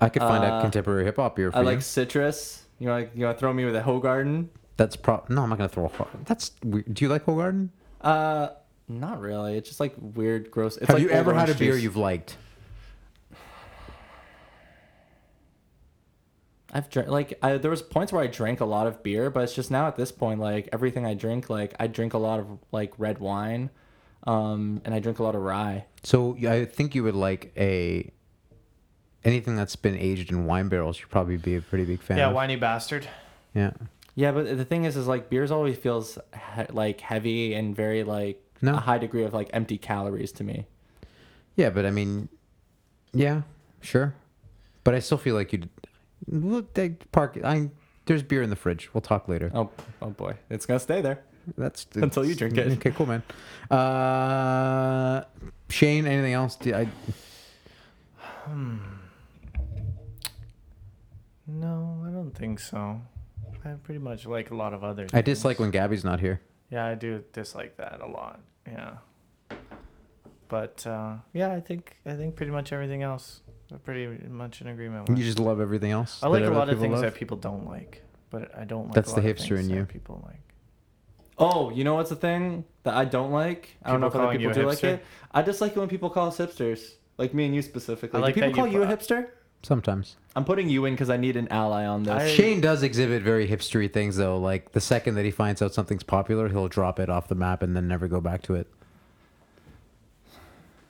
[0.00, 1.66] I could find a uh, contemporary hip hop beer for I you.
[1.66, 2.63] like citrus.
[2.78, 4.48] You like, you want to throw me with a Hoegaarden?
[4.76, 5.24] That's pro.
[5.28, 5.86] No, I'm not gonna throw.
[5.86, 6.92] A, that's weird.
[6.92, 7.68] Do you like Hoegaarden?
[8.00, 8.48] Uh,
[8.88, 9.56] not really.
[9.56, 10.76] It's just like weird, gross.
[10.76, 11.82] It's Have like you ever had a orange beer juice.
[11.84, 12.36] you've liked?
[16.72, 19.44] I've drank like I, there was points where I drank a lot of beer, but
[19.44, 22.40] it's just now at this point like everything I drink like I drink a lot
[22.40, 23.70] of like red wine,
[24.24, 25.84] um, and I drink a lot of rye.
[26.02, 28.10] So I think you would like a
[29.24, 30.98] anything that's been aged in wine barrels.
[31.00, 32.18] You'd probably be a pretty big fan.
[32.18, 32.34] Yeah, of.
[32.34, 33.06] whiny bastard.
[33.54, 33.72] Yeah.
[34.16, 36.18] Yeah, but the thing is, is like beers always feels
[36.56, 38.74] he- like heavy and very like No.
[38.74, 40.66] a high degree of like empty calories to me.
[41.56, 42.28] Yeah, but I mean,
[43.12, 43.42] yeah,
[43.80, 44.14] sure,
[44.84, 45.68] but I still feel like you'd
[46.28, 46.74] look.
[46.74, 47.38] They park.
[47.44, 47.70] I
[48.06, 48.90] there's beer in the fridge.
[48.94, 49.50] We'll talk later.
[49.54, 49.70] Oh,
[50.02, 51.20] oh boy, it's gonna stay there.
[51.58, 52.72] That's Until you drink it.
[52.72, 53.22] Okay, cool, man.
[53.70, 55.24] Uh,
[55.70, 56.56] Shane, anything else?
[56.56, 56.88] Do I,
[61.46, 63.00] No, I don't think so.
[63.64, 65.04] I pretty much like a lot of other.
[65.04, 65.24] I things.
[65.24, 66.40] dislike when Gabby's not here.
[66.70, 68.40] Yeah, I do dislike that a lot.
[68.66, 68.94] Yeah.
[70.48, 74.68] But uh, yeah, I think I think pretty much everything else we're pretty much in
[74.68, 75.18] agreement with.
[75.18, 76.22] You just love everything else.
[76.22, 77.02] I like a lot of people things love?
[77.02, 78.94] that people don't like, but I don't like.
[78.94, 79.84] That's a the lot of hipster things in that you.
[79.86, 80.40] People like.
[81.36, 83.76] Oh, you know what's a thing that I don't like?
[83.82, 85.04] I don't know if other people a do like it.
[85.32, 86.92] I dislike it when people call us hipsters.
[87.18, 88.18] Like me and you specifically.
[88.18, 89.28] I like Do people call you you a brought- hipster?
[89.64, 90.16] Sometimes.
[90.36, 92.12] I'm putting you in because I need an ally on this.
[92.22, 94.36] I- Shane does exhibit very hipstery things though.
[94.38, 97.62] Like the second that he finds out something's popular, he'll drop it off the map
[97.62, 98.66] and then never go back to it.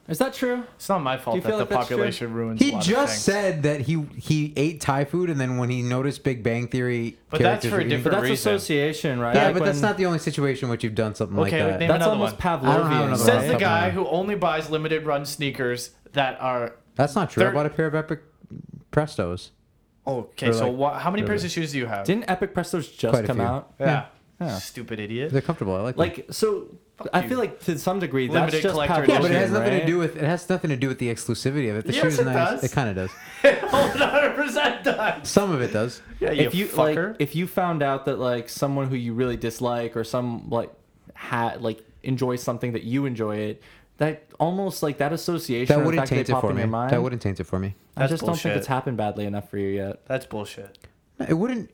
[0.06, 0.64] Is that true?
[0.76, 1.96] It's not my fault you that feel the like that's true?
[1.96, 2.60] population ruins.
[2.60, 3.22] He a lot of just things.
[3.22, 7.16] said that he he ate Thai food and then when he noticed Big Bang Theory,
[7.30, 8.52] But that's characters for a were eating- different But that's reason.
[8.54, 9.34] association, right?
[9.34, 11.62] Yeah, Like but that's when- not the only situation in which you've done something Okay,
[11.62, 11.80] like that.
[11.80, 12.52] name That's another almost one.
[12.52, 13.04] I don't have Pavlovian.
[13.06, 13.52] another Says one.
[13.54, 16.74] the guy Couple who only buys limited run sneakers that are.
[16.96, 17.40] That's not true.
[17.40, 18.20] They're- I bought a pair of Epic
[18.94, 19.50] Prestos.
[20.06, 21.30] Oh, okay, Or so like- what, how many really.
[21.30, 22.04] pairs of shoes do you have?
[22.06, 23.44] Didn't Epic Prestos just Quite a come few.
[23.44, 23.72] out?
[23.80, 24.06] yeah.
[24.40, 24.58] Yeah.
[24.58, 25.30] Stupid idiot.
[25.32, 25.74] They're comfortable.
[25.76, 26.00] I like them.
[26.00, 26.66] Like so,
[27.12, 27.28] I you.
[27.28, 29.72] feel like to some degree Limited that's just collector Pavlovian, yeah, but it has nothing
[29.72, 29.80] right?
[29.80, 31.86] to do with it has nothing to do with the exclusivity of it.
[31.86, 32.60] The Yes, shoes it are nice.
[32.60, 32.64] does.
[32.64, 33.10] It kind of does.
[33.44, 35.28] 100% does.
[35.28, 36.02] Some of it does.
[36.20, 37.08] Yeah, you, if you fucker.
[37.12, 40.70] like if you found out that like someone who you really dislike or some like
[41.14, 43.62] had like enjoys something that you enjoy it
[43.98, 46.64] that almost like that association That wouldn't taint it for me.
[46.64, 47.74] mind That wouldn't taint it for me.
[47.96, 50.78] I That's just don't think it's happened badly enough for you yet That's bullshit.
[51.28, 51.70] It wouldn't.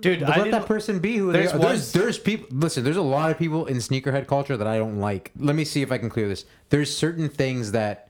[0.00, 1.60] Dude, Let I that person be who There's they are.
[1.60, 2.48] There's, there's people.
[2.50, 5.30] Listen, there's a lot of people in sneakerhead culture that I don't like.
[5.38, 6.46] Let me see if I can clear this.
[6.70, 8.08] There's certain things that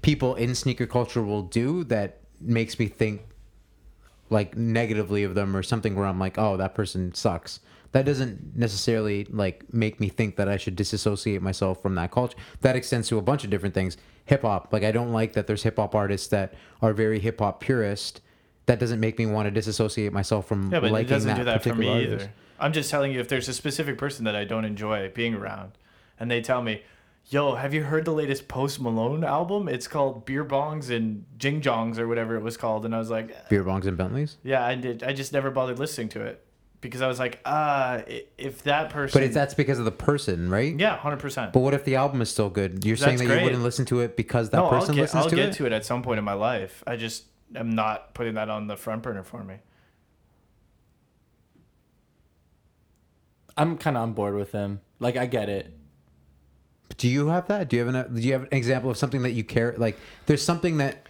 [0.00, 3.22] people in sneaker culture will do that makes me think
[4.30, 7.60] like negatively of them or something where I'm like, oh, that person sucks.
[7.96, 12.36] That doesn't necessarily like make me think that I should disassociate myself from that culture.
[12.60, 13.96] That extends to a bunch of different things.
[14.26, 17.38] Hip hop, like I don't like that there's hip hop artists that are very hip
[17.38, 18.20] hop purist.
[18.66, 21.36] That doesn't make me want to disassociate myself from Yeah, but liking it doesn't that
[21.38, 22.12] do that for me artist.
[22.12, 22.32] either.
[22.60, 25.72] I'm just telling you if there's a specific person that I don't enjoy being around
[26.20, 26.82] and they tell me,
[27.30, 29.68] yo, have you heard the latest Post Malone album?
[29.70, 32.84] It's called Beer Bongs and Jing Jongs or whatever it was called.
[32.84, 34.36] And I was like, Beer bongs and Bentleys.
[34.42, 35.02] yeah, I did.
[35.02, 36.45] I just never bothered listening to it
[36.80, 39.18] because I was like, ah, i- if that person.
[39.18, 40.78] But it's that's because of the person, right?
[40.78, 41.52] Yeah, 100%.
[41.52, 42.84] But what if the album is still good?
[42.84, 43.38] You're saying that great.
[43.38, 45.48] you wouldn't listen to it because that no, I'll person get, listens I'll to get
[45.50, 45.54] it?
[45.54, 46.82] to it at some point in my life.
[46.86, 49.56] I just am not putting that on the front burner for me.
[53.56, 55.72] I'm kind of on board with him like I get it
[56.98, 57.68] Do you have that?
[57.68, 59.96] Do you have an do you have an example of something that you care like
[60.26, 61.05] there's something that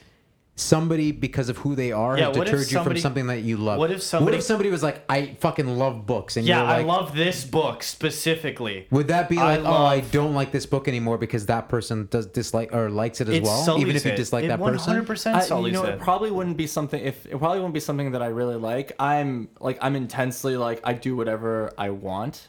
[0.59, 3.43] somebody because of who they are Yeah, has what if deterred you from something that
[3.43, 3.79] you love?
[3.79, 6.67] what if somebody- What if somebody was like I fucking love books and Yeah, you're
[6.67, 8.87] I love this book specifically.
[8.91, 12.09] would that be I like, oh, I don't like this book anymore because that person
[12.11, 14.95] does dislike or likes it as well, sullies even if you dislike it that person?
[15.05, 15.95] 100% I, sullies you know, it.
[15.95, 18.93] it probably wouldn't be something if it probably wouldn't be something that I really like.
[18.99, 22.49] I'm like I'm intensely like I do whatever I want.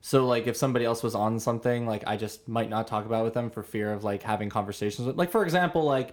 [0.00, 3.20] So like if somebody else was on something, like I just might not talk about
[3.20, 6.10] it with them for fear of like having conversations with like for example, like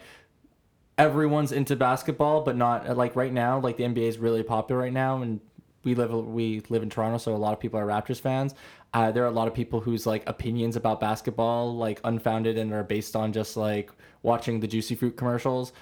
[0.98, 4.94] everyone's into basketball but not like right now, like the NBA is really popular right
[4.94, 5.40] now and
[5.84, 8.56] we live we live in Toronto, so a lot of people are Raptors fans.
[8.94, 12.74] Uh, there are a lot of people whose like opinions about basketball like unfounded and
[12.74, 13.92] are based on just like
[14.24, 15.74] watching the Juicy Fruit commercials.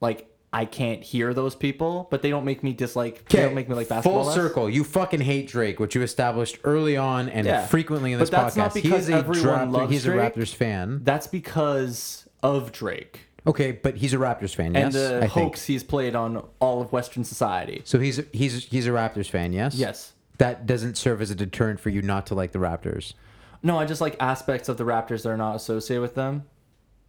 [0.00, 3.28] Like I can't hear those people, but they don't make me dislike.
[3.28, 4.22] They don't make me like basketball.
[4.24, 4.34] Full less.
[4.34, 4.70] circle.
[4.70, 7.66] You fucking hate Drake, which you established early on and Yeah.
[7.66, 8.58] frequently in this But that's podcast.
[8.58, 11.00] not he because a everyone Raptor- loves he's a Raptors fan.
[11.04, 14.84] That's because of Drake Okay, but he's a Raptors fan, yes.
[14.84, 15.32] and the I think.
[15.32, 17.82] hoax he's played on all of Western society.
[17.84, 19.74] So he's he's he's a Raptors fan, yes.
[19.74, 20.12] Yes.
[20.38, 23.14] That doesn't serve as a deterrent for you not to like the Raptors.
[23.62, 26.44] No, I just like aspects of the Raptors that are not associated with them,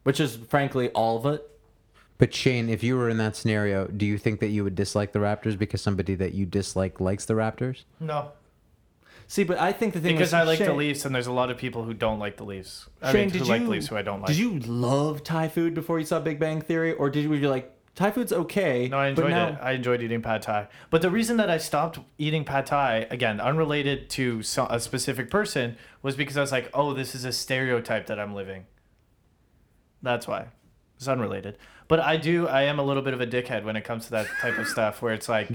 [0.04, 1.46] which is frankly all of it.
[2.18, 5.14] But Shane, if you were in that scenario, do you think that you would dislike
[5.14, 7.84] the Raptors because somebody that you dislike likes the Raptors?
[8.00, 8.32] no.
[9.30, 10.18] See, but I think the thing is.
[10.18, 12.38] Because I like the Shane- Leafs, and there's a lot of people who don't like
[12.38, 12.90] the Leafs.
[13.00, 14.28] I Shane, mean, did who like you the Leafs who I don't like.
[14.30, 17.36] Did you love Thai food before you saw Big Bang Theory, or did you were
[17.36, 18.88] you like Thai food's okay?
[18.90, 19.60] No, I enjoyed now- it.
[19.62, 20.68] I enjoyed eating pad thai.
[20.90, 25.30] But the reason that I stopped eating pad thai, again, unrelated to so, a specific
[25.30, 28.66] person, was because I was like, oh, this is a stereotype that I'm living.
[30.02, 30.48] That's why.
[30.98, 31.60] It's unrelated.
[31.88, 34.12] But I do, I am a little bit of a dickhead when it comes to
[34.12, 35.50] that type of stuff where it's like,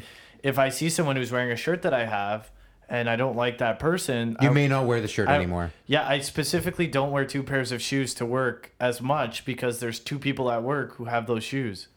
[0.44, 2.50] if I see someone who's wearing a shirt that I have
[2.88, 5.72] and I don't like that person, You I, may not wear the shirt I- anymore.
[5.86, 9.98] Yeah, I specifically don't wear two pairs of shoes to work as much because there's
[10.00, 11.88] two people at work who have those shoes.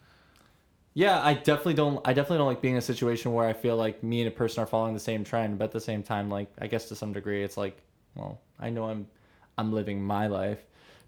[0.93, 2.00] Yeah, I definitely don't.
[2.08, 4.32] I definitely don't like being in a situation where I feel like me and a
[4.32, 6.95] person are following the same trend, but at the same time, like I guess to
[6.95, 7.78] some degree, it's like,
[8.15, 9.06] well, I know I'm,
[9.60, 10.58] I'm living my life,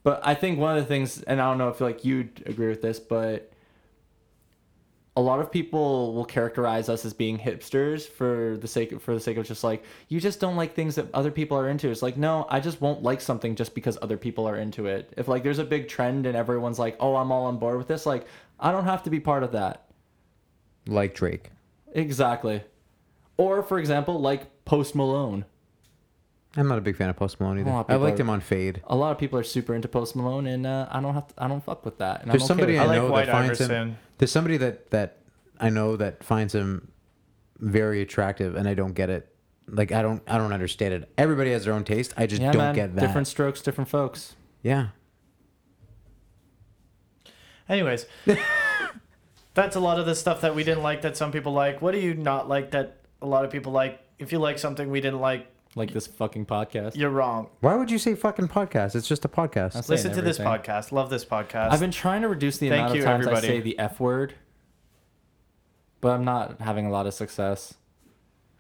[0.04, 2.68] but I think one of the things, and I don't know if like you'd agree
[2.68, 3.52] with this, but
[5.16, 9.20] a lot of people will characterize us as being hipsters for the sake for the
[9.20, 11.90] sake of just like you just don't like things that other people are into.
[11.90, 15.14] It's like no, I just won't like something just because other people are into it.
[15.18, 17.88] If like there's a big trend and everyone's like, oh, I'm all on board with
[17.88, 18.26] this, like
[18.60, 19.86] I don't have to be part of that.
[20.88, 21.52] Like Drake.
[21.94, 22.64] Exactly.
[23.38, 25.46] Or for example, like Post Malone.
[26.58, 27.70] I'm not a big fan of Post Malone either.
[27.70, 28.82] A lot of I liked are- him on Fade.
[28.88, 31.34] A lot of people are super into Post Malone, and uh, I don't have to,
[31.38, 32.24] I don't fuck with that.
[32.24, 32.94] And There's I'm okay somebody with I I that.
[32.94, 35.18] like know White that finds him- There's somebody that that
[35.60, 36.92] I know that finds him
[37.60, 39.28] very attractive, and I don't get it.
[39.68, 41.12] Like I don't I don't understand it.
[41.18, 42.14] Everybody has their own taste.
[42.18, 42.76] I just yeah, don't man.
[42.76, 43.02] get that.
[43.02, 44.36] Different strokes, different folks.
[44.64, 44.88] Yeah.
[47.68, 48.08] Anyways,
[49.54, 51.82] that's a lot of the stuff that we didn't like that some people like.
[51.82, 54.02] What do you not like that a lot of people like?
[54.18, 56.96] If you like something we didn't like, Like this fucking podcast.
[56.96, 57.48] you're wrong.
[57.60, 58.96] Why would you say fucking podcast?
[58.96, 59.74] It's just a podcast.
[59.74, 60.64] That's- Listen saying to this everything.
[60.74, 60.92] podcast.
[60.92, 61.72] Love this podcast.
[61.72, 63.48] I've been trying to reduce the Thank amount you, of times everybody.
[63.48, 64.34] I say the F word,
[66.02, 67.76] but I'm not having a lot of success.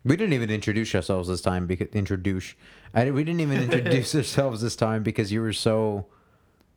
[0.05, 2.53] We didn't even introduce ourselves this time because introduce.
[2.93, 6.05] I, we didn't even introduce ourselves this time because you were so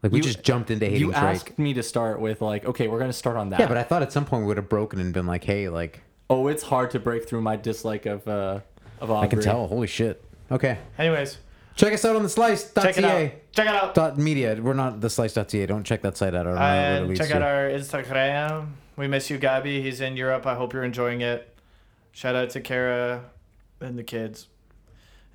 [0.03, 1.22] like we You- just jumped into hating You Drake.
[1.22, 3.61] asked me to start with like, okay, we're gonna start on that.
[3.61, 5.68] Yeah, but I thought at some point we would have broken and been like, hey,
[5.68, 8.61] like oh, it's hard to break through my dislike of uh
[9.03, 9.26] of Aubrey.
[9.26, 9.66] I can tell.
[9.66, 10.24] Holy shit.
[10.50, 11.38] Okay, Anyways,
[11.76, 12.82] check us out on the slice.ca.
[12.82, 13.30] check it out.
[13.53, 13.94] Check it out.
[13.94, 14.59] Dot media.
[14.61, 15.66] We're not the slice.ca.
[15.66, 16.46] Don't check that site out.
[16.46, 17.36] I don't know where it And leads check to.
[17.36, 18.68] out our Instagram.
[18.96, 19.80] We miss you, Gabby.
[19.82, 20.46] He's in Europe.
[20.46, 21.55] I hope you're enjoying it.
[22.12, 23.24] Shout out to Kara
[23.80, 24.48] and the kids.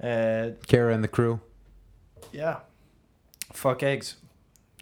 [0.01, 1.39] Uh, Kara and the crew.
[2.31, 2.59] yeah.
[3.53, 4.17] Fuck eggs.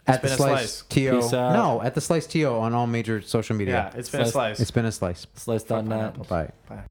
[0.07, 0.81] at the been a slice, slice.
[0.89, 1.53] to Peace out.
[1.53, 4.33] no at the slice to on all major social media Yeah, it's been a Slice.
[4.33, 4.59] slice.
[4.59, 6.27] it's been a slice Slice.net.
[6.27, 6.83] bye Bye.